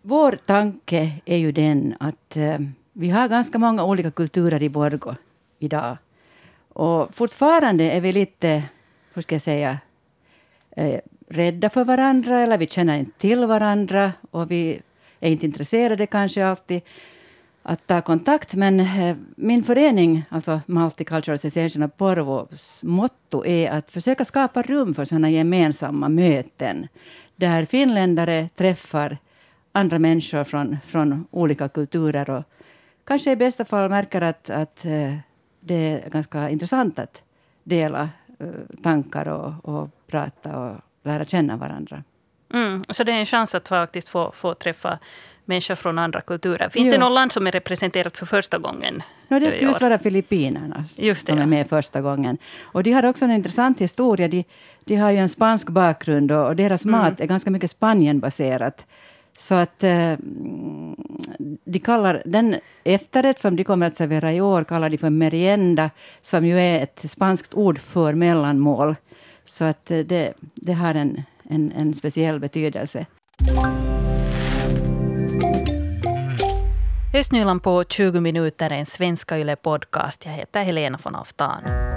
Vår 0.02 0.32
tanke 0.32 1.12
är 1.26 1.38
ju 1.38 1.52
den 1.52 1.96
att 2.00 2.38
eh, 2.38 2.58
vi 2.94 3.10
har 3.10 3.28
ganska 3.28 3.58
många 3.58 3.84
olika 3.84 4.12
kulturer 4.12 4.64
i 4.64 4.70
Borgå 4.70 5.16
idag. 5.60 5.98
Och 6.74 7.16
fortfarande 7.16 7.92
är 7.92 8.02
vi 8.02 8.12
lite, 8.12 8.64
hur 9.14 9.22
ska 9.22 9.36
jag 9.36 9.42
säga, 9.42 9.78
eh, 10.78 11.00
rädda 11.30 11.70
för 11.70 11.86
varandra 11.86 12.40
eller 12.40 12.58
vi 12.58 12.68
känner 12.68 13.00
inte 13.00 13.20
till 13.20 13.46
varandra 13.46 14.12
och 14.32 14.52
vi 14.52 14.82
är 15.20 15.32
inte 15.32 15.46
intresserade 15.46 16.06
kanske 16.06 16.46
alltid 16.46 16.82
att 17.64 17.88
ta 17.88 18.02
kontakt. 18.02 18.56
Men 18.56 18.80
eh, 18.80 19.18
min 19.36 19.64
förening, 19.64 20.26
alltså 20.30 20.62
Multicultural 20.66 21.36
Association 21.36 21.84
of 21.84 21.92
Porvos 21.98 22.80
motto 22.84 23.46
är 23.46 23.72
att 23.72 23.92
försöka 23.92 24.26
skapa 24.26 24.62
rum 24.62 24.94
för 24.94 25.06
sådana 25.06 25.30
gemensamma 25.30 26.10
möten 26.10 26.88
där 27.36 27.66
finländare 27.66 28.50
träffar 28.50 29.18
andra 29.72 30.00
människor 30.00 30.44
från, 30.44 30.78
från 30.88 31.28
olika 31.32 31.70
kulturer 31.70 32.30
och 32.30 32.44
kanske 33.06 33.32
i 33.32 33.36
bästa 33.36 33.66
fall 33.66 33.90
märker 33.90 34.22
att, 34.22 34.50
att 34.50 34.86
eh, 34.86 35.16
det 35.60 35.76
är 35.76 36.10
ganska 36.10 36.50
intressant 36.50 37.00
att 37.00 37.24
dela 37.64 38.10
eh, 38.40 38.48
tankar 38.84 39.28
och, 39.28 39.76
och 39.76 39.90
prata 40.08 40.60
och 40.60 40.76
lära 41.04 41.26
känna 41.26 41.58
varandra. 41.58 42.04
Mm, 42.54 42.84
så 42.90 43.04
det 43.04 43.12
är 43.12 43.20
en 43.20 43.26
chans 43.26 43.56
att 43.56 43.68
faktiskt 43.68 44.10
få, 44.10 44.32
få 44.36 44.54
träffa 44.54 45.00
människor 45.46 45.76
från 45.76 46.00
andra 46.00 46.22
kulturer. 46.22 46.70
Finns 46.70 46.86
jo. 46.86 46.92
det 46.92 46.98
något 46.98 47.12
land 47.12 47.32
som 47.32 47.48
är 47.48 47.52
representerat 47.52 48.18
för 48.18 48.26
första 48.26 48.58
gången? 48.58 49.04
No, 49.28 49.40
det 49.40 49.52
skulle 49.52 49.68
just 49.68 49.82
vara 49.82 50.00
Filippinerna 50.00 50.86
just 50.96 51.28
det, 51.28 51.32
som 51.32 51.38
ja. 51.38 51.44
är 51.44 51.48
med 51.48 51.70
första 51.70 52.02
gången. 52.02 52.38
Och 52.62 52.84
de 52.84 52.92
har 52.92 53.06
också 53.06 53.26
en 53.26 53.32
intressant 53.32 53.82
historia. 53.82 54.28
De, 54.28 54.44
de 54.84 54.96
har 54.96 55.12
ju 55.12 55.18
en 55.18 55.30
spansk 55.30 55.70
bakgrund 55.70 56.32
och, 56.32 56.48
och 56.48 56.56
deras 56.56 56.86
mm. 56.86 57.00
mat 57.00 57.20
är 57.20 57.26
ganska 57.26 57.52
mycket 57.52 57.72
Spanienbaserat. 57.72 58.86
Så 59.38 59.56
att 59.56 59.84
eh, 59.84 60.14
de 61.66 61.80
kallar 61.80 62.22
den 62.26 62.56
efterrätt 62.84 63.40
som 63.40 63.56
de 63.56 63.64
kommer 63.64 63.88
att 63.88 63.96
servera 63.96 64.34
i 64.34 64.42
år 64.42 64.64
kallar 64.64 64.90
de 64.90 64.98
för 64.98 65.10
merienda, 65.10 65.90
som 66.22 66.46
ju 66.46 66.60
är 66.60 66.84
ett 66.84 67.10
spanskt 67.10 67.54
ord 67.54 67.80
för 67.80 68.14
mellanmål. 68.14 68.96
Så 69.46 69.64
att 69.64 69.92
eh, 69.92 70.00
det, 70.00 70.34
det 70.56 70.74
har 70.74 70.96
en, 70.96 71.24
en, 71.44 71.72
en 71.72 71.94
speciell 71.94 72.40
betydelse. 72.40 73.06
Östnyland 77.16 77.64
på 77.64 77.84
20 77.90 78.20
minuter 78.20 78.70
är 78.70 78.76
en 78.76 78.86
svenska 78.86 79.40
yle 79.40 79.56
podcast. 79.56 80.26
Jag 80.26 80.32
heter 80.32 80.64
Helena 80.64 81.00
von 81.04 81.16
Aftan. 81.16 81.93